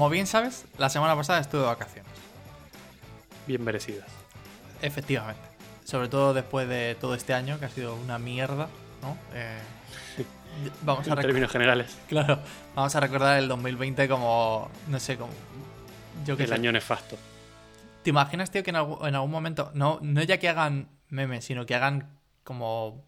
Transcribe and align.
como 0.00 0.08
bien 0.08 0.26
sabes, 0.26 0.64
la 0.78 0.88
semana 0.88 1.14
pasada 1.14 1.40
estuve 1.40 1.60
de 1.60 1.66
vacaciones. 1.66 2.10
Bien 3.46 3.62
merecidas. 3.62 4.06
Efectivamente. 4.80 5.42
Sobre 5.84 6.08
todo 6.08 6.32
después 6.32 6.66
de 6.70 6.96
todo 6.98 7.14
este 7.14 7.34
año, 7.34 7.60
que 7.60 7.66
ha 7.66 7.68
sido 7.68 7.94
una 7.96 8.18
mierda, 8.18 8.70
¿no? 9.02 9.18
Eh, 9.34 9.58
vamos 10.84 11.06
a 11.06 11.12
En 11.12 11.20
términos 11.20 11.50
generales, 11.50 11.98
Claro, 12.08 12.38
vamos 12.74 12.96
a 12.96 13.00
recordar 13.00 13.36
el 13.36 13.46
2020 13.48 14.08
como, 14.08 14.70
no 14.88 14.98
sé, 14.98 15.18
como... 15.18 15.34
Yo 16.24 16.34
qué 16.34 16.44
el 16.44 16.48
sé. 16.48 16.54
año 16.54 16.72
nefasto. 16.72 17.18
¿Te 18.02 18.08
imaginas, 18.08 18.50
tío, 18.50 18.62
que 18.62 18.70
en 18.70 18.76
algún, 18.76 19.06
en 19.06 19.14
algún 19.14 19.30
momento, 19.30 19.70
no, 19.74 19.98
no 20.00 20.22
ya 20.22 20.38
que 20.38 20.48
hagan 20.48 20.88
memes, 21.10 21.44
sino 21.44 21.66
que 21.66 21.74
hagan 21.74 22.08
como 22.42 23.04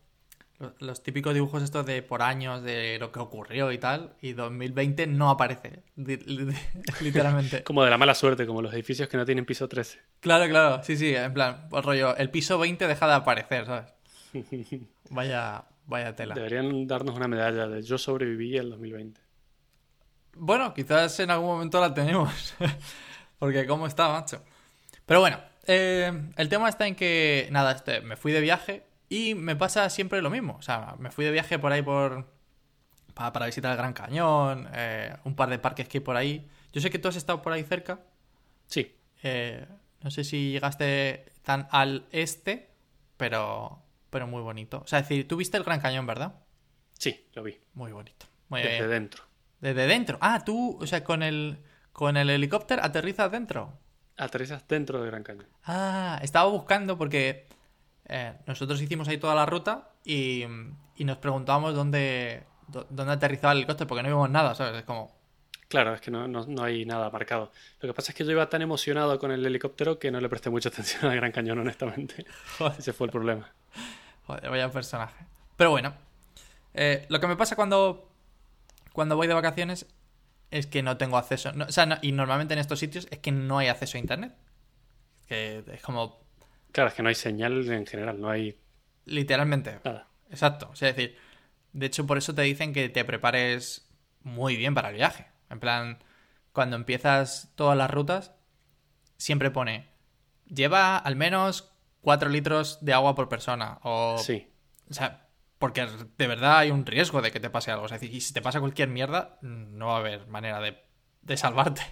los, 0.79 1.02
típicos 1.02 1.34
dibujos 1.34 1.62
estos 1.62 1.84
de 1.87 2.02
por 2.02 2.23
años, 2.23 2.62
de 2.62 2.98
lo 2.98 3.12
que 3.12 3.20
ocurrió 3.20 3.70
y 3.73 3.79
tal, 3.79 4.15
y 4.20 4.33
2020 4.33 5.07
no 5.07 5.30
aparece, 5.30 5.83
li- 5.97 6.16
li- 6.19 6.55
literalmente. 7.01 7.62
Como 7.65 7.84
de 7.84 7.91
la 7.91 7.98
mala 7.98 8.15
suerte, 8.15 8.47
como 8.47 8.62
los 8.62 8.73
edificios 8.75 9.09
que 9.09 9.17
no 9.17 9.25
tienen 9.25 9.45
piso 9.45 9.69
13. 9.69 10.01
claro, 10.20 10.48
claro, 10.48 10.83
sí, 10.83 10.97
sí, 10.97 11.15
en 11.15 11.33
plan, 11.34 11.69
el 11.73 11.83
rollo, 11.83 12.17
el 12.17 12.30
piso 12.30 12.59
20 12.59 12.87
deja 12.87 13.06
de 13.06 13.15
aparecer, 13.15 13.67
¿sabes? 13.67 13.93
Vaya, 15.11 15.65
vaya 15.87 16.17
tela. 16.17 16.34
Deberían 16.34 16.87
darnos 16.87 17.15
una 17.17 17.29
medalla 17.29 17.67
de 17.69 17.83
yo 17.83 17.98
sobreviví 17.98 18.56
el 18.56 18.70
2020. 18.70 19.20
Bueno, 20.34 20.73
quizás 20.73 21.20
en 21.20 21.31
algún 21.31 21.48
momento 21.48 21.81
la 21.81 21.92
tenemos. 21.92 22.55
Porque 23.39 23.67
cómo 23.67 23.87
está, 23.87 24.09
macho. 24.09 24.42
Pero 25.05 25.20
bueno, 25.20 25.39
eh, 25.67 26.11
el 26.37 26.48
tema 26.48 26.69
está 26.69 26.87
en 26.87 26.95
que, 26.95 27.48
nada, 27.51 27.73
este, 27.73 28.01
me 28.01 28.17
fui 28.17 28.33
de 28.33 28.41
viaje 28.41 28.84
y 29.12 29.34
me 29.34 29.57
pasa 29.57 29.91
siempre 29.91 30.23
lo 30.23 30.31
mismo. 30.31 30.56
O 30.59 30.62
sea, 30.62 30.97
me 30.98 31.11
fui 31.11 31.27
de 31.27 31.33
viaje 31.33 31.59
por 31.59 31.70
ahí 31.70 31.83
por... 31.83 32.27
Para, 33.12 33.31
para 33.31 33.45
visitar 33.45 33.70
el 33.70 33.77
Gran 33.77 33.92
Cañón, 33.92 34.70
eh, 34.73 35.14
un 35.25 35.37
par 35.37 35.50
de 35.50 35.59
parques 35.59 35.87
que 35.87 35.98
hay 35.98 36.05
por 36.05 36.17
ahí. 36.17 36.48
Yo 36.73 36.81
sé 36.81 36.89
que 36.89 36.98
tú 36.98 37.09
has 37.09 37.17
estado 37.17 37.42
por 37.42 37.53
ahí 37.53 37.62
cerca. 37.62 38.00
Sí, 38.67 38.97
eh, 39.22 39.67
no 40.00 40.11
sé 40.11 40.25
si 40.25 40.53
llegaste 40.53 41.31
tan 41.42 41.69
al 41.70 42.06
este, 42.11 42.70
pero, 43.19 43.83
pero 44.09 44.27
muy 44.27 44.41
bonito. 44.41 44.81
O 44.83 44.87
sea, 44.87 45.00
es 45.00 45.09
decir, 45.11 45.28
tú 45.28 45.37
viste 45.37 45.59
el 45.59 45.65
Gran 45.65 45.81
Cañón, 45.81 46.06
¿verdad? 46.06 46.37
sí, 46.98 47.27
lo 47.34 47.42
vi. 47.42 47.61
Muy 47.75 47.92
bonito. 47.92 48.25
Muy 48.48 48.62
Desde 48.62 48.78
bien. 48.78 48.91
dentro. 48.91 49.25
Desde 49.61 49.87
dentro. 49.87 50.17
Ah, 50.22 50.42
tú, 50.42 50.78
o 50.81 50.87
sea, 50.87 51.05
con 51.05 51.22
el, 51.22 51.59
con 51.92 52.17
el 52.17 52.31
helicóptero 52.31 52.83
aterrizas 52.83 53.31
dentro. 53.31 53.78
Aterrizas 54.17 54.67
dentro 54.67 55.03
del 55.03 55.11
Gran 55.11 55.22
Cañón. 55.22 55.48
Ah, 55.65 56.19
estaba 56.22 56.48
buscando 56.48 56.97
porque 56.97 57.47
eh, 58.08 58.34
nosotros 58.47 58.81
hicimos 58.83 59.08
ahí 59.08 59.19
toda 59.19 59.34
la 59.34 59.47
ruta 59.47 59.91
y, 60.05 60.45
y 60.97 61.05
nos 61.05 61.19
preguntábamos 61.19 61.75
dónde, 61.75 62.44
dó- 62.69 62.86
dónde 62.91 63.12
aterrizaba 63.14 63.53
el 63.53 63.59
helicóptero 63.59 63.86
porque 63.89 64.03
no 64.03 64.09
vimos 64.09 64.31
nada, 64.31 64.55
¿sabes? 64.55 64.75
Es 64.81 64.84
como... 64.84 65.12
Claro, 65.69 65.94
es 65.94 66.03
que 66.03 66.11
no, 66.11 66.28
no, 66.28 66.44
no 66.47 66.62
hay 66.64 66.84
nada 66.84 67.09
marcado. 67.09 67.50
Lo 67.81 67.89
que 67.89 67.94
pasa 67.94 68.12
es 68.12 68.17
que 68.17 68.25
yo 68.27 68.31
iba 68.33 68.47
tan 68.50 68.61
emocionado 68.61 69.19
con 69.19 69.33
el 69.33 69.44
helicóptero 69.47 69.98
que 69.98 70.11
no 70.11 70.20
le 70.20 70.28
presté 70.28 70.50
mucha 70.50 70.69
atención 70.70 71.11
al 71.11 71.17
Gran 71.17 71.33
Cañón, 71.33 71.59
honestamente. 71.61 72.27
Joder, 72.59 72.78
Ese 72.78 72.92
fue 72.92 73.06
el 73.06 73.11
problema. 73.11 73.50
joder, 74.27 74.50
vaya 74.50 74.70
personaje. 74.70 75.25
Pero 75.56 75.70
bueno, 75.70 75.94
eh, 76.75 77.06
lo 77.09 77.20
que 77.20 77.27
me 77.27 77.37
pasa 77.37 77.56
cuando, 77.56 78.11
cuando 78.92 79.16
voy 79.16 79.27
de 79.28 79.34
vacaciones 79.34 79.87
es 80.50 80.66
que 80.66 80.83
no 80.83 80.98
tengo 80.98 81.16
acceso. 81.16 81.53
no- 81.53 81.64
o 81.64 81.72
sea, 81.72 81.98
y 82.03 82.12
normalmente 82.12 82.53
en 82.53 82.61
estos 82.61 82.78
sitios 82.78 83.06
es 83.11 83.19
que 83.20 83.33
no 83.33 83.56
hay 83.56 83.69
acceso 83.69 83.97
a 83.97 84.00
internet. 84.00 84.34
Que 85.27 85.64
es 85.72 85.81
como 85.81 86.22
Claro, 86.73 86.89
es 86.89 86.95
que 86.95 87.03
no 87.03 87.09
hay 87.09 87.15
señal 87.15 87.70
en 87.70 87.87
general, 87.87 88.20
no 88.20 88.31
hay 88.31 88.59
literalmente 89.05 89.78
nada. 89.84 90.09
Exacto. 90.31 90.70
O 90.73 90.77
sea, 90.77 90.89
es 90.89 90.97
decir, 90.97 91.17
de 91.73 91.87
hecho, 91.87 92.06
por 92.06 92.19
eso 92.19 92.34
te 92.34 92.42
dicen 92.42 92.73
que 92.73 92.89
te 92.89 93.05
prepares 93.05 93.91
muy 94.22 94.56
bien 94.56 94.75
para 94.75 94.88
el 94.88 94.97
viaje. 94.97 95.27
En 95.50 95.60
plan, 95.60 96.03
cuando 96.53 96.77
empiezas 96.77 97.53
todas 97.55 97.77
las 97.77 97.91
rutas, 97.91 98.34
siempre 99.16 99.50
pone, 99.50 99.88
lleva 100.47 100.97
al 100.97 101.16
menos 101.16 101.72
4 102.00 102.31
litros 102.31 102.78
de 102.83 102.93
agua 102.94 103.15
por 103.15 103.28
persona. 103.28 103.78
O, 103.83 104.19
Sí, 104.19 104.49
o 104.91 104.94
sea, 104.94 105.28
porque 105.59 105.87
de 106.19 106.27
verdad 106.27 106.59
hay 106.59 106.71
un 106.71 106.87
riesgo 106.87 107.22
de 107.22 107.31
que 107.31 107.41
te 107.41 107.50
pase 107.50 107.71
algo. 107.71 107.84
O 107.84 107.89
sea, 107.89 107.97
es 107.97 108.00
decir, 108.00 108.16
y 108.16 108.21
si 108.21 108.33
te 108.33 108.43
pasa 108.43 108.60
cualquier 108.60 108.89
mierda, 108.89 109.39
no 109.43 109.87
va 109.89 109.97
a 109.97 109.99
haber 109.99 110.27
manera 110.27 110.60
de, 110.60 110.83
de 111.21 111.37
salvarte. 111.37 111.83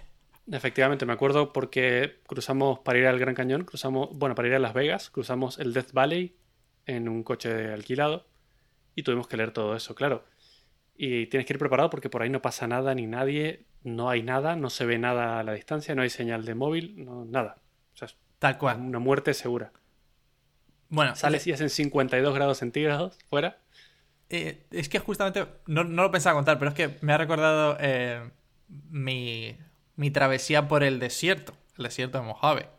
Efectivamente, 0.49 1.05
me 1.05 1.13
acuerdo 1.13 1.53
porque 1.53 2.19
cruzamos 2.27 2.79
para 2.79 2.99
ir 2.99 3.07
al 3.07 3.19
Gran 3.19 3.35
Cañón, 3.35 3.63
cruzamos, 3.65 4.09
bueno, 4.13 4.35
para 4.35 4.47
ir 4.47 4.53
a 4.55 4.59
Las 4.59 4.73
Vegas, 4.73 5.09
cruzamos 5.09 5.59
el 5.59 5.73
Death 5.73 5.91
Valley 5.93 6.35
en 6.85 7.09
un 7.09 7.23
coche 7.23 7.71
alquilado 7.73 8.25
y 8.95 9.03
tuvimos 9.03 9.27
que 9.27 9.37
leer 9.37 9.51
todo 9.51 9.75
eso, 9.75 9.95
claro. 9.95 10.23
Y 10.95 11.27
tienes 11.27 11.45
que 11.45 11.53
ir 11.53 11.59
preparado 11.59 11.89
porque 11.89 12.09
por 12.09 12.21
ahí 12.21 12.29
no 12.29 12.41
pasa 12.41 12.67
nada 12.67 12.93
ni 12.93 13.07
nadie, 13.07 13.65
no 13.83 14.09
hay 14.09 14.23
nada, 14.23 14.55
no 14.55 14.69
se 14.69 14.85
ve 14.85 14.99
nada 14.99 15.39
a 15.39 15.43
la 15.43 15.53
distancia, 15.53 15.95
no 15.95 16.01
hay 16.01 16.09
señal 16.09 16.45
de 16.45 16.55
móvil, 16.55 17.03
no, 17.03 17.25
nada. 17.25 17.57
O 17.93 17.97
sea, 17.97 18.07
es 18.07 18.17
Tal 18.39 18.57
cual. 18.57 18.79
una 18.79 18.99
muerte 18.99 19.33
segura. 19.33 19.71
Bueno, 20.89 21.15
Sales 21.15 21.47
y 21.47 21.53
hacen 21.53 21.69
52 21.69 22.35
grados 22.35 22.57
centígrados 22.57 23.17
fuera. 23.29 23.59
Eh, 24.29 24.65
es 24.71 24.89
que 24.89 24.99
justamente, 24.99 25.45
no, 25.67 25.83
no 25.83 26.03
lo 26.03 26.11
pensaba 26.11 26.35
contar, 26.35 26.59
pero 26.59 26.69
es 26.69 26.75
que 26.75 26.97
me 27.01 27.13
ha 27.13 27.17
recordado 27.17 27.77
eh, 27.79 28.29
mi, 28.67 29.55
mi 30.01 30.11
travesía 30.11 30.67
por 30.67 30.83
el 30.83 30.99
desierto, 30.99 31.53
el 31.77 31.85
desierto 31.85 32.17
de 32.19 32.25
Mojave. 32.25 32.69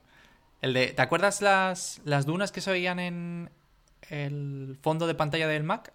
El 0.62 0.74
de, 0.74 0.88
¿Te 0.88 1.02
acuerdas 1.02 1.42
las, 1.42 2.00
las 2.04 2.26
dunas 2.26 2.52
que 2.52 2.60
se 2.60 2.70
veían 2.70 2.98
en 3.00 3.50
el 4.10 4.78
fondo 4.82 5.06
de 5.06 5.14
pantalla 5.14 5.48
del 5.48 5.64
Mac? 5.64 5.92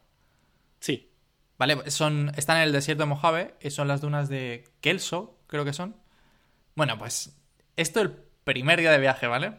Sí, 0.79 1.11
Vale, 1.59 1.89
son, 1.89 2.31
están 2.38 2.57
en 2.57 2.63
el 2.63 2.71
desierto 2.71 3.03
de 3.03 3.09
Mojave, 3.09 3.55
y 3.61 3.71
son 3.71 3.88
las 3.88 4.01
dunas 4.01 4.29
de 4.29 4.63
Kelso, 4.81 5.38
creo 5.47 5.65
que 5.65 5.73
son. 5.73 5.95
Bueno, 6.75 6.97
pues 6.99 7.35
esto 7.77 8.01
el 8.01 8.11
primer 8.44 8.79
día 8.79 8.91
de 8.91 8.99
viaje, 8.99 9.27
¿vale? 9.27 9.53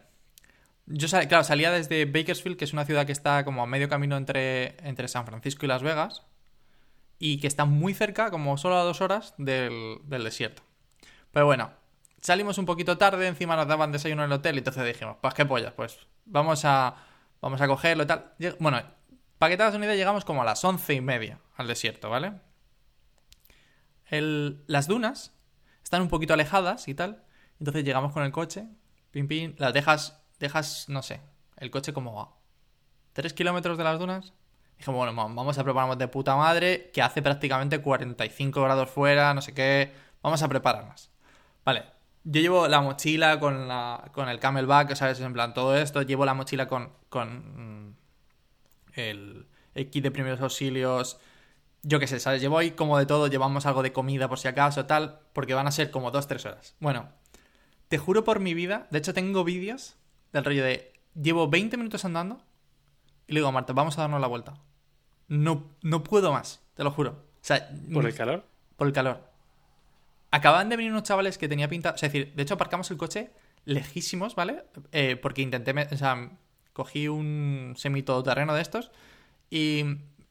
Yo, 0.86 1.08
sal- 1.08 1.28
claro, 1.28 1.44
salía 1.44 1.70
desde 1.72 2.04
Bakersfield, 2.06 2.56
que 2.58 2.64
es 2.66 2.72
una 2.72 2.84
ciudad 2.86 3.06
que 3.06 3.12
está 3.12 3.44
como 3.44 3.62
a 3.62 3.66
medio 3.66 3.88
camino 3.88 4.16
entre, 4.16 4.76
entre 4.88 5.08
San 5.08 5.26
Francisco 5.26 5.66
y 5.66 5.68
Las 5.68 5.82
Vegas, 5.82 6.24
y 7.18 7.40
que 7.40 7.46
está 7.48 7.64
muy 7.66 7.94
cerca, 7.94 8.30
como 8.30 8.58
solo 8.58 8.76
a 8.78 8.84
dos 8.84 9.00
horas 9.00 9.34
del, 9.38 9.98
del 10.04 10.24
desierto. 10.24 10.62
Pero 11.32 11.46
bueno, 11.46 11.70
salimos 12.20 12.58
un 12.58 12.66
poquito 12.66 12.98
tarde, 12.98 13.26
encima 13.26 13.56
nos 13.56 13.68
daban 13.68 13.92
desayuno 13.92 14.24
en 14.24 14.30
el 14.32 14.38
hotel, 14.38 14.56
y 14.56 14.58
entonces 14.58 14.84
dijimos, 14.84 15.16
pues 15.20 15.34
qué 15.34 15.46
pollas, 15.46 15.72
pues 15.74 15.98
vamos 16.24 16.64
a, 16.64 16.96
vamos 17.40 17.60
a 17.60 17.66
cogerlo 17.66 18.04
y 18.04 18.06
tal. 18.06 18.32
Bueno, 18.58 18.82
para 19.38 19.56
que 19.56 19.96
llegamos 19.96 20.24
como 20.24 20.42
a 20.42 20.44
las 20.44 20.64
once 20.64 20.94
y 20.94 21.00
media 21.00 21.38
al 21.56 21.66
desierto, 21.68 22.10
¿vale? 22.10 22.32
El- 24.06 24.62
las 24.66 24.88
dunas 24.88 25.32
están 25.82 26.02
un 26.02 26.08
poquito 26.08 26.34
alejadas 26.34 26.88
y 26.88 26.94
tal. 26.94 27.22
Entonces 27.58 27.84
llegamos 27.84 28.12
con 28.12 28.22
el 28.22 28.32
coche, 28.32 28.66
pim 29.10 29.26
pim, 29.28 29.54
las 29.58 29.72
dejas, 29.72 30.20
dejas, 30.38 30.88
no 30.88 31.02
sé, 31.02 31.20
el 31.56 31.70
coche 31.70 31.92
como 31.92 32.20
a 32.22 32.36
3 33.12 33.32
kilómetros 33.34 33.78
de 33.78 33.84
las 33.84 33.98
dunas. 33.98 34.32
Dijimos, 34.78 34.98
bueno, 34.98 35.14
va- 35.16 35.24
vamos 35.34 35.58
a 35.58 35.64
prepararnos 35.64 35.98
de 35.98 36.08
puta 36.08 36.36
madre, 36.36 36.90
que 36.92 37.02
hace 37.02 37.22
prácticamente 37.22 37.80
45 37.82 38.62
grados 38.62 38.90
fuera, 38.90 39.34
no 39.34 39.42
sé 39.42 39.54
qué. 39.54 39.92
Vamos 40.22 40.42
a 40.42 40.48
prepararnos. 40.48 41.10
Vale, 41.68 41.84
yo 42.24 42.40
llevo 42.40 42.66
la 42.66 42.80
mochila 42.80 43.38
con, 43.38 43.68
la, 43.68 44.10
con 44.14 44.30
el 44.30 44.40
camelback, 44.40 44.94
¿sabes? 44.94 45.20
En 45.20 45.34
plan, 45.34 45.52
todo 45.52 45.76
esto. 45.76 46.00
Llevo 46.00 46.24
la 46.24 46.32
mochila 46.32 46.66
con, 46.66 46.88
con 47.10 47.88
mm, 47.88 47.94
el, 48.94 49.46
el 49.74 49.90
kit 49.90 50.02
de 50.02 50.10
primeros 50.10 50.40
auxilios. 50.40 51.20
Yo 51.82 52.00
qué 52.00 52.06
sé, 52.06 52.20
¿sabes? 52.20 52.40
Llevo 52.40 52.56
ahí 52.56 52.70
como 52.70 52.96
de 52.96 53.04
todo, 53.04 53.26
llevamos 53.26 53.66
algo 53.66 53.82
de 53.82 53.92
comida 53.92 54.30
por 54.30 54.38
si 54.38 54.48
acaso, 54.48 54.86
tal, 54.86 55.20
porque 55.34 55.52
van 55.52 55.66
a 55.66 55.70
ser 55.70 55.90
como 55.90 56.10
2-3 56.10 56.46
horas. 56.46 56.74
Bueno, 56.80 57.10
te 57.88 57.98
juro 57.98 58.24
por 58.24 58.40
mi 58.40 58.54
vida, 58.54 58.86
de 58.90 59.00
hecho 59.00 59.12
tengo 59.12 59.44
vídeos 59.44 59.96
del 60.32 60.46
rollo 60.46 60.64
de 60.64 60.94
llevo 61.20 61.48
20 61.48 61.76
minutos 61.76 62.02
andando 62.06 62.40
y 63.26 63.34
le 63.34 63.40
digo 63.40 63.48
a 63.48 63.52
Marta, 63.52 63.74
vamos 63.74 63.98
a 63.98 64.00
darnos 64.00 64.22
la 64.22 64.26
vuelta. 64.26 64.54
No, 65.26 65.66
no 65.82 66.02
puedo 66.02 66.32
más, 66.32 66.62
te 66.72 66.82
lo 66.82 66.92
juro. 66.92 67.10
O 67.10 67.42
sea, 67.42 67.68
por 67.92 68.06
el 68.06 68.14
calor. 68.14 68.46
por 68.78 68.86
el 68.86 68.94
calor. 68.94 69.28
Acaban 70.30 70.68
de 70.68 70.76
venir 70.76 70.92
unos 70.92 71.04
chavales 71.04 71.38
que 71.38 71.48
tenía 71.48 71.68
pinta. 71.68 71.90
O 71.92 71.96
sea, 71.98 72.06
es 72.08 72.12
decir, 72.12 72.34
de 72.34 72.42
hecho, 72.42 72.54
aparcamos 72.54 72.90
el 72.90 72.96
coche 72.96 73.30
lejísimos, 73.64 74.34
¿vale? 74.34 74.64
Eh, 74.92 75.16
porque 75.16 75.42
intenté. 75.42 75.72
me- 75.72 75.84
O 75.90 75.96
sea, 75.96 76.30
cogí 76.72 77.08
un 77.08 77.74
semitodoterreno 77.76 78.54
de 78.54 78.62
estos 78.62 78.90
y 79.50 79.84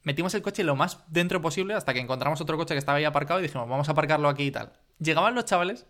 metimos 0.03 0.33
el 0.35 0.41
coche 0.41 0.63
lo 0.63 0.75
más 0.75 1.03
dentro 1.07 1.41
posible 1.41 1.73
hasta 1.73 1.93
que 1.93 1.99
encontramos 1.99 2.39
otro 2.39 2.57
coche 2.57 2.73
que 2.73 2.79
estaba 2.79 2.97
ahí 2.99 3.03
aparcado 3.05 3.39
y 3.39 3.43
dijimos, 3.43 3.67
vamos 3.67 3.89
a 3.89 3.91
aparcarlo 3.91 4.29
aquí 4.29 4.43
y 4.43 4.51
tal. 4.51 4.71
Llegaban 4.99 5.35
los 5.35 5.45
chavales, 5.45 5.85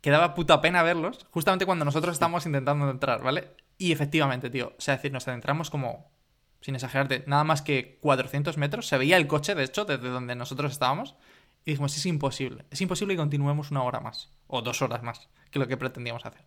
que 0.00 0.10
daba 0.10 0.34
puta 0.34 0.60
pena 0.60 0.82
verlos, 0.82 1.26
justamente 1.30 1.66
cuando 1.66 1.84
nosotros 1.84 2.12
estábamos 2.14 2.44
intentando 2.46 2.88
entrar, 2.90 3.22
¿vale? 3.22 3.50
Y 3.78 3.90
efectivamente, 3.92 4.50
tío. 4.50 4.68
O 4.78 4.80
sea, 4.80 4.94
es 4.94 5.00
decir, 5.00 5.12
nos 5.12 5.26
adentramos 5.28 5.70
como. 5.70 6.12
Sin 6.60 6.74
exagerarte, 6.76 7.24
nada 7.26 7.44
más 7.44 7.60
que 7.60 7.98
400 8.00 8.56
metros. 8.56 8.86
Se 8.86 8.96
veía 8.96 9.18
el 9.18 9.26
coche, 9.26 9.54
de 9.54 9.64
hecho, 9.64 9.84
desde 9.84 10.08
donde 10.08 10.34
nosotros 10.34 10.72
estábamos. 10.72 11.14
Y 11.64 11.70
dijimos, 11.72 11.96
es 11.96 12.04
imposible. 12.06 12.64
Es 12.70 12.80
imposible 12.80 13.14
que 13.14 13.18
continuemos 13.18 13.70
una 13.70 13.82
hora 13.82 14.00
más. 14.00 14.30
O 14.46 14.60
dos 14.62 14.82
horas 14.82 15.02
más. 15.02 15.28
Que 15.50 15.58
lo 15.58 15.66
que 15.66 15.76
pretendíamos 15.76 16.24
hacer. 16.26 16.42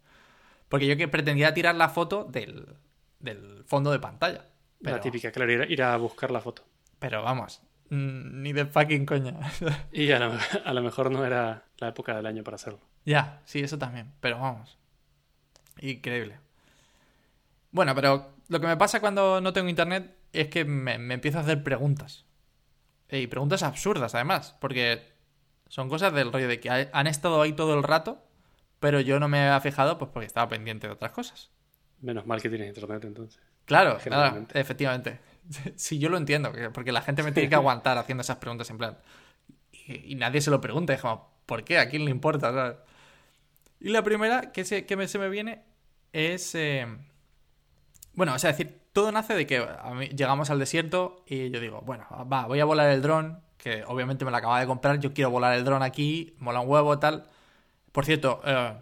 Porque 0.69 0.85
yo 0.85 0.95
que 0.97 1.07
pretendía 1.07 1.53
tirar 1.53 1.75
la 1.75 1.89
foto 1.89 2.23
del, 2.25 2.75
del 3.19 3.63
fondo 3.65 3.91
de 3.91 3.99
pantalla. 3.99 4.45
Pero, 4.81 4.97
La 4.97 5.01
típica, 5.01 5.31
claro, 5.31 5.51
ir, 5.51 5.61
a- 5.61 5.65
ir 5.65 5.81
a 5.81 5.97
buscar 5.97 6.29
la 6.29 6.39
foto. 6.41 6.63
pero 6.99 7.23
vamos. 7.23 7.61
Ni 7.89 8.51
de 8.53 8.65
fucking 8.65 9.05
coña. 9.05 9.35
Y 9.91 10.11
a 10.11 10.19
lo, 10.19 10.33
a 10.65 10.73
lo 10.73 10.81
mejor 10.83 11.09
no 11.09 11.25
era 11.25 11.63
la 11.77 11.87
época 11.87 12.15
del 12.15 12.25
año 12.25 12.43
para 12.43 12.55
hacerlo. 12.55 12.79
ya, 13.05 13.41
sí, 13.45 13.59
eso 13.61 13.77
también. 13.79 14.11
Pero 14.19 14.37
vamos. 14.39 14.77
Increíble. 15.79 16.37
Bueno, 17.71 17.95
pero 17.95 18.33
lo 18.49 18.59
que 18.59 18.67
me 18.67 18.77
pasa 18.77 18.99
cuando 18.99 19.41
no 19.41 19.53
tengo 19.53 19.69
internet 19.69 20.15
es 20.33 20.47
que 20.49 20.65
me, 20.65 20.97
me 20.99 21.13
empiezo 21.15 21.37
a 21.39 21.41
hacer 21.41 21.63
preguntas. 21.63 22.25
Y 23.11 23.27
preguntas 23.27 23.63
absurdas, 23.63 24.15
además. 24.15 24.55
Porque 24.59 25.01
son 25.67 25.89
cosas 25.89 26.13
del 26.13 26.31
rollo 26.31 26.47
de 26.47 26.59
que 26.59 26.69
ha- 26.69 26.89
han 26.93 27.07
estado 27.07 27.41
ahí 27.41 27.53
todo 27.53 27.73
el 27.75 27.83
rato, 27.83 28.23
pero 28.79 28.99
yo 29.01 29.19
no 29.19 29.27
me 29.27 29.39
había 29.39 29.59
fijado 29.61 29.97
pues 29.97 30.11
porque 30.13 30.27
estaba 30.27 30.47
pendiente 30.49 30.87
de 30.87 30.93
otras 30.93 31.11
cosas. 31.11 31.49
Menos 32.01 32.25
mal 32.27 32.41
que 32.41 32.49
tienes 32.49 32.67
internet 32.69 33.03
entonces. 33.05 33.41
Claro, 33.65 33.99
Generalmente. 33.99 34.59
efectivamente. 34.59 35.19
Sí, 35.77 35.97
yo 35.97 36.09
lo 36.09 36.17
entiendo, 36.17 36.51
que- 36.51 36.69
porque 36.71 36.91
la 36.91 37.01
gente 37.01 37.23
me 37.23 37.31
tiene 37.31 37.47
que 37.49 37.55
aguantar 37.63 37.97
haciendo 37.97 38.21
esas 38.21 38.37
preguntas 38.37 38.69
en 38.69 38.77
plan. 38.77 38.97
Y, 39.71 40.11
y 40.13 40.15
nadie 40.15 40.41
se 40.41 40.51
lo 40.51 40.59
pregunta, 40.61 40.93
es 40.93 41.01
como, 41.01 41.31
¿por 41.45 41.63
qué? 41.63 41.79
¿A 41.79 41.87
quién 41.89 42.03
le 42.05 42.11
importa? 42.11 42.51
¿sabes? 42.53 42.77
Y 43.79 43.89
la 43.89 44.03
primera 44.03 44.51
que, 44.51 44.65
se, 44.65 44.85
que 44.85 44.97
me, 44.97 45.07
se 45.07 45.19
me 45.19 45.29
viene 45.29 45.63
es. 46.13 46.53
eh, 46.55 46.85
Bueno, 48.13 48.33
o 48.33 48.39
sea, 48.39 48.51
decir, 48.51 48.81
todo 48.97 49.11
nace 49.11 49.35
de 49.35 49.45
que 49.45 49.57
a 49.59 49.91
mí- 49.93 50.07
llegamos 50.07 50.49
al 50.49 50.57
desierto 50.57 51.23
y 51.27 51.51
yo 51.51 51.59
digo, 51.59 51.81
bueno, 51.81 52.07
va, 52.33 52.47
voy 52.47 52.59
a 52.59 52.65
volar 52.65 52.89
el 52.89 53.03
dron, 53.03 53.43
que 53.59 53.83
obviamente 53.85 54.25
me 54.25 54.31
lo 54.31 54.37
acaba 54.37 54.59
de 54.59 54.65
comprar, 54.65 54.99
yo 54.99 55.13
quiero 55.13 55.29
volar 55.29 55.53
el 55.55 55.63
dron 55.63 55.83
aquí, 55.83 56.35
mola 56.39 56.61
un 56.61 56.67
huevo, 56.67 56.97
tal. 56.97 57.27
Por 57.91 58.05
cierto, 58.05 58.41
eh, 58.43 58.73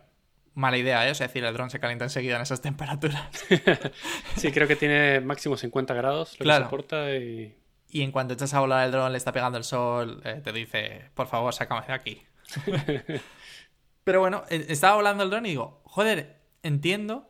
mala 0.53 0.77
idea, 0.77 1.05
¿eh? 1.05 1.11
O 1.11 1.15
sea, 1.15 1.25
es 1.25 1.33
decir, 1.33 1.43
el 1.43 1.53
dron 1.53 1.69
se 1.69 1.81
calienta 1.81 2.05
enseguida 2.05 2.37
en 2.37 2.43
esas 2.43 2.61
temperaturas. 2.61 3.27
Sí, 4.37 4.53
creo 4.53 4.69
que 4.69 4.77
tiene 4.77 5.19
máximo 5.19 5.57
50 5.57 5.93
grados 5.93 6.39
lo 6.39 6.43
Claro. 6.45 6.63
que 6.63 6.69
soporta 6.69 7.13
y 7.15 7.53
Y 7.89 8.01
en 8.01 8.13
cuanto 8.13 8.33
echas 8.35 8.53
a 8.53 8.61
volar 8.61 8.85
el 8.85 8.91
dron, 8.93 9.11
le 9.11 9.17
está 9.17 9.33
pegando 9.33 9.57
el 9.57 9.65
sol, 9.65 10.21
eh, 10.23 10.39
te 10.41 10.53
dice, 10.53 11.09
por 11.13 11.27
favor, 11.27 11.53
sácame 11.53 11.85
de 11.87 11.91
aquí. 11.93 12.23
Pero 14.05 14.19
bueno, 14.21 14.43
eh, 14.49 14.65
estaba 14.69 14.95
volando 14.95 15.23
el 15.25 15.29
dron 15.29 15.45
y 15.45 15.49
digo, 15.49 15.81
joder, 15.83 16.37
entiendo, 16.63 17.27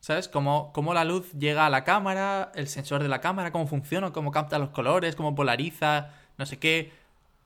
¿sabes? 0.00 0.28
Cómo, 0.28 0.72
cómo 0.72 0.94
la 0.94 1.04
luz 1.04 1.32
llega 1.32 1.66
a 1.66 1.70
la 1.70 1.84
cámara, 1.84 2.50
el 2.54 2.68
sensor 2.68 3.02
de 3.02 3.08
la 3.08 3.20
cámara, 3.20 3.52
cómo 3.52 3.66
funciona, 3.66 4.12
cómo 4.12 4.32
capta 4.32 4.58
los 4.58 4.70
colores, 4.70 5.14
cómo 5.14 5.34
polariza, 5.34 6.10
no 6.38 6.46
sé 6.46 6.58
qué. 6.58 6.92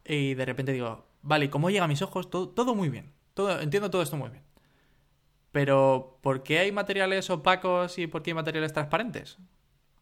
Y 0.04 0.34
de 0.34 0.44
repente 0.46 0.72
digo, 0.72 1.04
vale, 1.22 1.46
¿y 1.46 1.48
cómo 1.48 1.70
llega 1.70 1.84
a 1.84 1.88
mis 1.88 2.02
ojos? 2.02 2.30
Todo, 2.30 2.48
todo 2.48 2.74
muy 2.74 2.88
bien. 2.88 3.12
Todo, 3.34 3.60
entiendo 3.60 3.90
todo 3.90 4.02
esto 4.02 4.16
muy 4.16 4.30
bien. 4.30 4.44
Pero, 5.52 6.18
¿por 6.22 6.42
qué 6.42 6.58
hay 6.60 6.72
materiales 6.72 7.30
opacos 7.30 7.98
y 7.98 8.06
por 8.06 8.22
qué 8.22 8.30
hay 8.30 8.34
materiales 8.34 8.72
transparentes? 8.72 9.38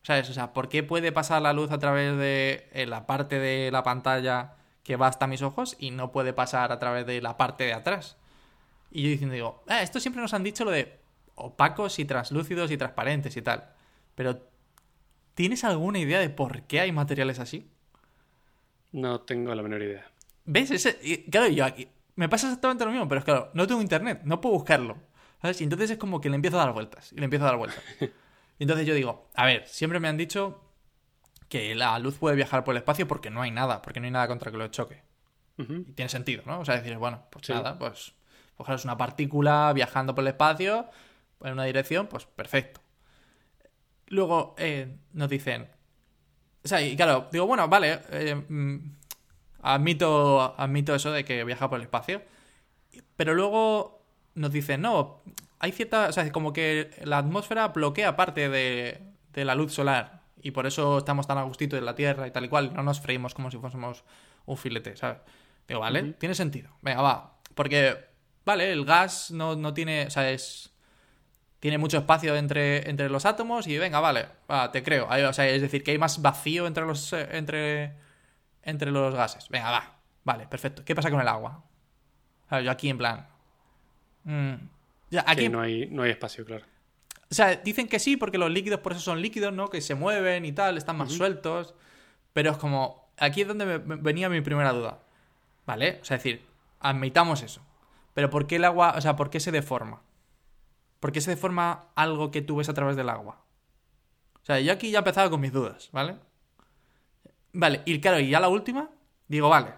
¿Sabes? 0.02 0.30
O 0.30 0.32
sea, 0.32 0.52
¿por 0.52 0.68
qué 0.68 0.82
puede 0.82 1.12
pasar 1.12 1.42
la 1.42 1.52
luz 1.52 1.70
a 1.72 1.78
través 1.78 2.16
de 2.16 2.68
eh, 2.72 2.86
la 2.86 3.06
parte 3.06 3.38
de 3.38 3.70
la 3.70 3.82
pantalla 3.82 4.54
que 4.82 4.96
va 4.96 5.08
hasta 5.08 5.26
mis 5.26 5.42
ojos 5.42 5.76
y 5.78 5.90
no 5.90 6.10
puede 6.10 6.32
pasar 6.32 6.72
a 6.72 6.78
través 6.78 7.06
de 7.06 7.20
la 7.20 7.36
parte 7.36 7.64
de 7.64 7.74
atrás? 7.74 8.16
Y 8.90 9.02
yo 9.02 9.08
diciendo, 9.10 9.34
digo, 9.34 9.62
ah, 9.68 9.82
esto 9.82 10.00
siempre 10.00 10.22
nos 10.22 10.34
han 10.34 10.42
dicho 10.42 10.64
lo 10.64 10.70
de 10.70 11.01
opacos 11.34 11.98
y 11.98 12.04
translúcidos 12.04 12.70
y 12.70 12.76
transparentes 12.76 13.36
y 13.36 13.42
tal. 13.42 13.68
Pero, 14.14 14.48
¿tienes 15.34 15.64
alguna 15.64 15.98
idea 15.98 16.20
de 16.20 16.30
por 16.30 16.62
qué 16.62 16.80
hay 16.80 16.92
materiales 16.92 17.38
así? 17.38 17.68
no 18.92 19.20
tengo 19.22 19.54
la 19.54 19.62
menor 19.62 19.80
idea. 19.82 20.04
¿Ves? 20.44 20.70
Ese, 20.70 20.98
y, 21.02 21.30
claro, 21.30 21.48
yo 21.48 21.64
aquí. 21.64 21.88
Me 22.14 22.28
pasa 22.28 22.48
exactamente 22.48 22.84
lo 22.84 22.90
mismo, 22.90 23.08
pero 23.08 23.20
es 23.20 23.24
claro, 23.24 23.50
no 23.54 23.66
tengo 23.66 23.80
internet, 23.80 24.20
no 24.24 24.40
puedo 24.42 24.54
buscarlo. 24.54 24.98
¿Sabes? 25.40 25.60
Y 25.62 25.64
entonces 25.64 25.90
es 25.92 25.96
como 25.98 26.20
que 26.20 26.28
le 26.28 26.34
empiezo 26.36 26.60
a 26.60 26.64
dar 26.66 26.74
vueltas. 26.74 27.10
Y 27.12 27.16
le 27.16 27.24
empiezo 27.24 27.44
a 27.46 27.48
dar 27.48 27.56
vueltas. 27.56 27.82
Y 28.58 28.64
entonces 28.64 28.86
yo 28.86 28.94
digo, 28.94 29.28
a 29.34 29.46
ver, 29.46 29.66
siempre 29.66 29.98
me 29.98 30.06
han 30.06 30.16
dicho 30.16 30.60
que 31.48 31.74
la 31.74 31.98
luz 31.98 32.18
puede 32.18 32.36
viajar 32.36 32.62
por 32.62 32.74
el 32.74 32.78
espacio 32.78 33.08
porque 33.08 33.28
no 33.28 33.42
hay 33.42 33.50
nada, 33.50 33.82
porque 33.82 33.98
no 33.98 34.04
hay 34.04 34.12
nada 34.12 34.28
contra 34.28 34.52
que 34.52 34.58
lo 34.58 34.68
choque. 34.68 35.02
Y 35.58 35.92
tiene 35.94 36.08
sentido, 36.10 36.44
¿no? 36.46 36.60
O 36.60 36.64
sea, 36.64 36.76
decir, 36.76 36.96
bueno, 36.96 37.24
pues 37.30 37.46
Sí. 37.46 37.52
nada, 37.52 37.76
pues 37.78 38.12
cogeros 38.56 38.84
una 38.84 38.96
partícula 38.96 39.72
viajando 39.72 40.14
por 40.14 40.22
el 40.22 40.28
espacio 40.28 40.88
en 41.44 41.52
una 41.52 41.64
dirección, 41.64 42.06
pues 42.06 42.26
perfecto. 42.26 42.80
Luego 44.08 44.54
eh, 44.58 44.96
nos 45.12 45.28
dicen, 45.28 45.68
o 46.64 46.68
sea, 46.68 46.82
y 46.82 46.96
claro, 46.96 47.28
digo, 47.32 47.46
bueno, 47.46 47.68
vale, 47.68 48.00
eh, 48.10 48.34
mm, 48.34 48.96
admito, 49.62 50.54
admito 50.58 50.94
eso 50.94 51.10
de 51.12 51.24
que 51.24 51.44
viaja 51.44 51.68
por 51.68 51.78
el 51.78 51.84
espacio, 51.84 52.22
pero 53.16 53.34
luego 53.34 54.04
nos 54.34 54.52
dicen, 54.52 54.82
no, 54.82 55.22
hay 55.58 55.72
cierta, 55.72 56.08
o 56.08 56.12
sea, 56.12 56.30
como 56.32 56.52
que 56.52 56.90
la 57.04 57.18
atmósfera 57.18 57.68
bloquea 57.68 58.16
parte 58.16 58.48
de, 58.48 59.00
de 59.32 59.44
la 59.44 59.54
luz 59.54 59.72
solar 59.72 60.22
y 60.42 60.50
por 60.50 60.66
eso 60.66 60.98
estamos 60.98 61.26
tan 61.26 61.38
a 61.38 61.42
gustito 61.42 61.76
en 61.76 61.84
la 61.84 61.94
Tierra 61.94 62.26
y 62.26 62.30
tal 62.32 62.44
y 62.44 62.48
cual, 62.48 62.74
no 62.74 62.82
nos 62.82 63.00
freímos 63.00 63.32
como 63.32 63.50
si 63.50 63.58
fuésemos 63.58 64.04
un 64.44 64.56
filete, 64.56 64.96
¿sabes? 64.96 65.18
Digo, 65.68 65.80
vale, 65.80 66.14
tiene 66.14 66.34
sentido. 66.34 66.70
Venga, 66.82 67.00
va. 67.00 67.38
Porque, 67.54 67.96
vale, 68.44 68.72
el 68.72 68.84
gas 68.84 69.30
no, 69.30 69.54
no 69.54 69.72
tiene, 69.72 70.06
o 70.06 70.10
sea, 70.10 70.30
es... 70.30 70.71
Tiene 71.62 71.78
mucho 71.78 71.98
espacio 71.98 72.34
entre, 72.34 72.90
entre 72.90 73.08
los 73.08 73.24
átomos 73.24 73.68
y 73.68 73.78
venga, 73.78 74.00
vale, 74.00 74.26
va, 74.50 74.72
te 74.72 74.82
creo. 74.82 75.06
Hay- 75.08 75.22
o 75.22 75.32
sea, 75.32 75.46
es 75.48 75.62
decir, 75.62 75.84
que 75.84 75.92
hay 75.92 75.98
más 75.98 76.20
vacío 76.20 76.66
entre 76.66 76.84
los, 76.84 77.12
eh, 77.12 77.28
entre, 77.30 77.92
entre 78.64 78.90
los 78.90 79.14
gases. 79.14 79.48
Venga, 79.48 79.70
va. 79.70 79.94
Vale, 80.24 80.48
perfecto. 80.48 80.84
¿Qué 80.84 80.92
pasa 80.96 81.08
con 81.08 81.20
el 81.20 81.28
agua? 81.28 81.62
O 82.46 82.48
sea, 82.48 82.62
yo 82.62 82.70
aquí 82.72 82.88
en 82.90 82.98
plan... 82.98 83.28
mm, 84.24 84.54
ya, 85.10 85.24
aquí 85.24 85.42
Sí, 85.42 85.48
no 85.48 85.60
hay, 85.60 85.86
no 85.86 86.02
hay 86.02 86.10
espacio, 86.10 86.44
claro. 86.44 86.64
o 87.30 87.34
sea, 87.34 87.54
dicen 87.54 87.86
que 87.86 88.00
sí, 88.00 88.16
porque 88.16 88.38
los 88.38 88.50
líquidos 88.50 88.80
por 88.80 88.90
eso 88.92 89.00
son 89.00 89.22
líquidos, 89.22 89.52
¿no? 89.52 89.68
Que 89.68 89.80
se 89.80 89.94
mueven 89.94 90.44
y 90.44 90.50
tal, 90.50 90.76
están 90.76 90.96
más 90.96 91.12
sueltos. 91.12 91.74
Pero 92.32 92.50
es 92.50 92.56
como. 92.56 93.08
Aquí 93.18 93.42
es 93.42 93.46
donde 93.48 93.66
me- 93.66 93.78
me 93.78 93.96
venía 93.96 94.28
mi 94.28 94.40
primera 94.40 94.72
duda. 94.72 94.98
¿Vale? 95.64 96.00
O 96.02 96.04
sea, 96.04 96.16
es 96.16 96.24
decir, 96.24 96.44
admitamos 96.80 97.42
eso. 97.42 97.62
Pero 98.14 98.30
¿por 98.30 98.48
qué 98.48 98.56
el 98.56 98.64
agua. 98.64 98.94
O 98.96 99.00
sea, 99.00 99.14
¿por 99.14 99.30
qué 99.30 99.38
se 99.38 99.52
deforma? 99.52 100.02
¿Por 101.02 101.10
qué 101.10 101.20
se 101.20 101.32
deforma 101.32 101.88
algo 101.96 102.30
que 102.30 102.42
tú 102.42 102.54
ves 102.54 102.68
a 102.68 102.74
través 102.74 102.94
del 102.94 103.08
agua? 103.08 103.44
O 104.40 104.44
sea, 104.44 104.60
yo 104.60 104.72
aquí 104.72 104.92
ya 104.92 104.98
he 104.98 105.00
empezado 105.00 105.30
con 105.30 105.40
mis 105.40 105.52
dudas, 105.52 105.88
¿vale? 105.90 106.14
Vale, 107.52 107.82
y 107.86 108.00
claro, 108.00 108.20
y 108.20 108.30
ya 108.30 108.38
la 108.38 108.48
última, 108.48 108.88
digo, 109.26 109.48
vale. 109.48 109.74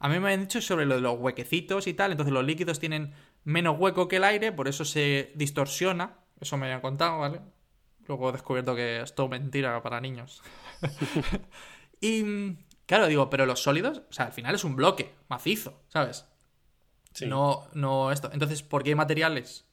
A 0.00 0.10
mí 0.10 0.20
me 0.20 0.34
han 0.34 0.40
dicho 0.42 0.60
sobre 0.60 0.84
lo 0.84 0.96
de 0.96 1.00
los 1.00 1.18
huequecitos 1.18 1.86
y 1.86 1.94
tal, 1.94 2.10
entonces 2.10 2.34
los 2.34 2.44
líquidos 2.44 2.78
tienen 2.78 3.14
menos 3.42 3.78
hueco 3.78 4.06
que 4.06 4.16
el 4.16 4.24
aire, 4.24 4.52
por 4.52 4.68
eso 4.68 4.84
se 4.84 5.32
distorsiona. 5.34 6.18
Eso 6.42 6.58
me 6.58 6.66
habían 6.66 6.82
contado, 6.82 7.20
¿vale? 7.20 7.40
Luego 8.06 8.28
he 8.28 8.32
descubierto 8.32 8.76
que 8.76 9.00
es 9.00 9.14
todo 9.14 9.28
mentira 9.28 9.82
para 9.82 10.02
niños. 10.02 10.42
y 12.02 12.54
claro, 12.84 13.06
digo, 13.06 13.30
pero 13.30 13.46
los 13.46 13.62
sólidos, 13.62 14.02
o 14.10 14.12
sea, 14.12 14.26
al 14.26 14.32
final 14.32 14.54
es 14.54 14.64
un 14.64 14.76
bloque 14.76 15.14
macizo, 15.30 15.80
¿sabes? 15.88 16.26
Sí. 17.14 17.24
No, 17.24 17.66
no 17.72 18.12
esto. 18.12 18.28
Entonces, 18.30 18.62
¿por 18.62 18.82
qué 18.82 18.90
hay 18.90 18.94
materiales 18.94 19.66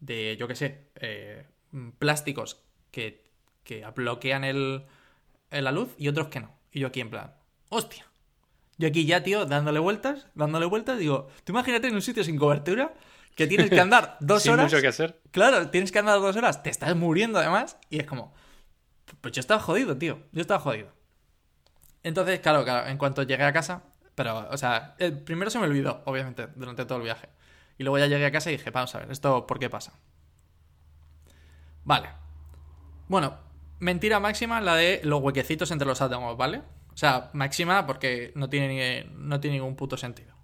de, 0.00 0.36
yo 0.38 0.48
qué 0.48 0.54
sé, 0.54 0.90
eh, 0.96 1.46
plásticos 1.98 2.62
que, 2.90 3.24
que 3.64 3.84
bloquean 3.94 4.44
el, 4.44 4.86
el- 5.50 5.64
la 5.64 5.72
luz 5.72 5.94
y 5.98 6.08
otros 6.08 6.28
que 6.28 6.40
no? 6.40 6.54
Y 6.72 6.80
yo 6.80 6.88
aquí 6.88 7.00
en 7.00 7.10
plan, 7.10 7.34
hostia. 7.68 8.06
Yo 8.78 8.88
aquí 8.88 9.06
ya, 9.06 9.22
tío, 9.22 9.44
dándole 9.46 9.80
vueltas, 9.80 10.28
dándole 10.34 10.66
vueltas, 10.66 10.98
digo, 10.98 11.28
tú 11.44 11.52
imagínate 11.52 11.88
en 11.88 11.94
un 11.94 12.02
sitio 12.02 12.22
sin 12.24 12.36
cobertura 12.38 12.94
que 13.34 13.46
tienes 13.48 13.70
que 13.70 13.80
andar 13.80 14.16
dos 14.20 14.42
Sin 14.44 14.52
horas. 14.52 14.72
mucho 14.72 14.80
que 14.80 14.88
hacer. 14.88 15.20
Claro, 15.32 15.68
tienes 15.70 15.90
que 15.92 15.98
andar 15.98 16.20
dos 16.20 16.36
horas, 16.36 16.62
te 16.62 16.70
estás 16.70 16.94
muriendo 16.96 17.38
además, 17.40 17.76
y 17.90 17.98
es 17.98 18.06
como, 18.06 18.32
pues 19.20 19.32
yo 19.34 19.40
estaba 19.40 19.60
jodido, 19.60 19.96
tío, 19.98 20.20
yo 20.32 20.40
estaba 20.40 20.60
jodido. 20.60 20.92
Entonces, 22.02 22.40
claro, 22.40 22.64
claro, 22.64 22.88
en 22.88 22.98
cuanto 22.98 23.22
llegué 23.22 23.42
a 23.44 23.52
casa, 23.52 23.82
pero, 24.14 24.48
o 24.50 24.56
sea, 24.56 24.94
el 24.98 25.18
primero 25.22 25.50
se 25.50 25.58
me 25.58 25.66
olvidó, 25.66 26.02
obviamente, 26.06 26.46
durante 26.54 26.84
todo 26.84 26.98
el 26.98 27.04
viaje. 27.04 27.28
Y 27.78 27.84
luego 27.84 27.98
ya 27.98 28.06
llegué 28.06 28.26
a 28.26 28.32
casa 28.32 28.50
y 28.50 28.56
dije, 28.56 28.70
vamos 28.70 28.94
a 28.94 28.98
ver, 28.98 29.10
¿esto 29.10 29.46
por 29.46 29.58
qué 29.58 29.70
pasa? 29.70 29.98
Vale. 31.84 32.10
Bueno, 33.06 33.38
mentira 33.78 34.20
máxima 34.20 34.60
la 34.60 34.74
de 34.74 35.00
los 35.04 35.22
huequecitos 35.22 35.70
entre 35.70 35.86
los 35.86 36.02
átomos, 36.02 36.36
¿vale? 36.36 36.62
O 36.92 36.96
sea, 36.96 37.30
máxima 37.32 37.86
porque 37.86 38.32
no 38.34 38.50
tiene, 38.50 39.08
no 39.14 39.40
tiene 39.40 39.58
ningún 39.58 39.76
puto 39.76 39.96
sentido. 39.96 40.34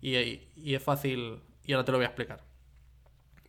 Y, 0.00 0.16
y 0.56 0.74
es 0.74 0.82
fácil, 0.82 1.42
y 1.62 1.72
ahora 1.72 1.84
te 1.84 1.92
lo 1.92 1.98
voy 1.98 2.06
a 2.06 2.08
explicar. 2.08 2.42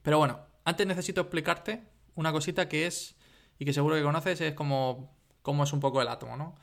Pero 0.02 0.18
bueno, 0.18 0.40
antes 0.66 0.86
necesito 0.86 1.22
explicarte 1.22 1.84
una 2.16 2.32
cosita 2.32 2.68
que 2.68 2.86
es, 2.86 3.16
y 3.58 3.66
que 3.66 3.74
seguro 3.74 3.96
que 3.96 4.04
conoces, 4.04 4.42
es 4.42 4.54
como, 4.54 5.18
cómo 5.42 5.64
es 5.64 5.74
un 5.74 5.80
poco 5.80 6.02
el 6.02 6.08
átomo, 6.08 6.38
¿no? 6.38 6.56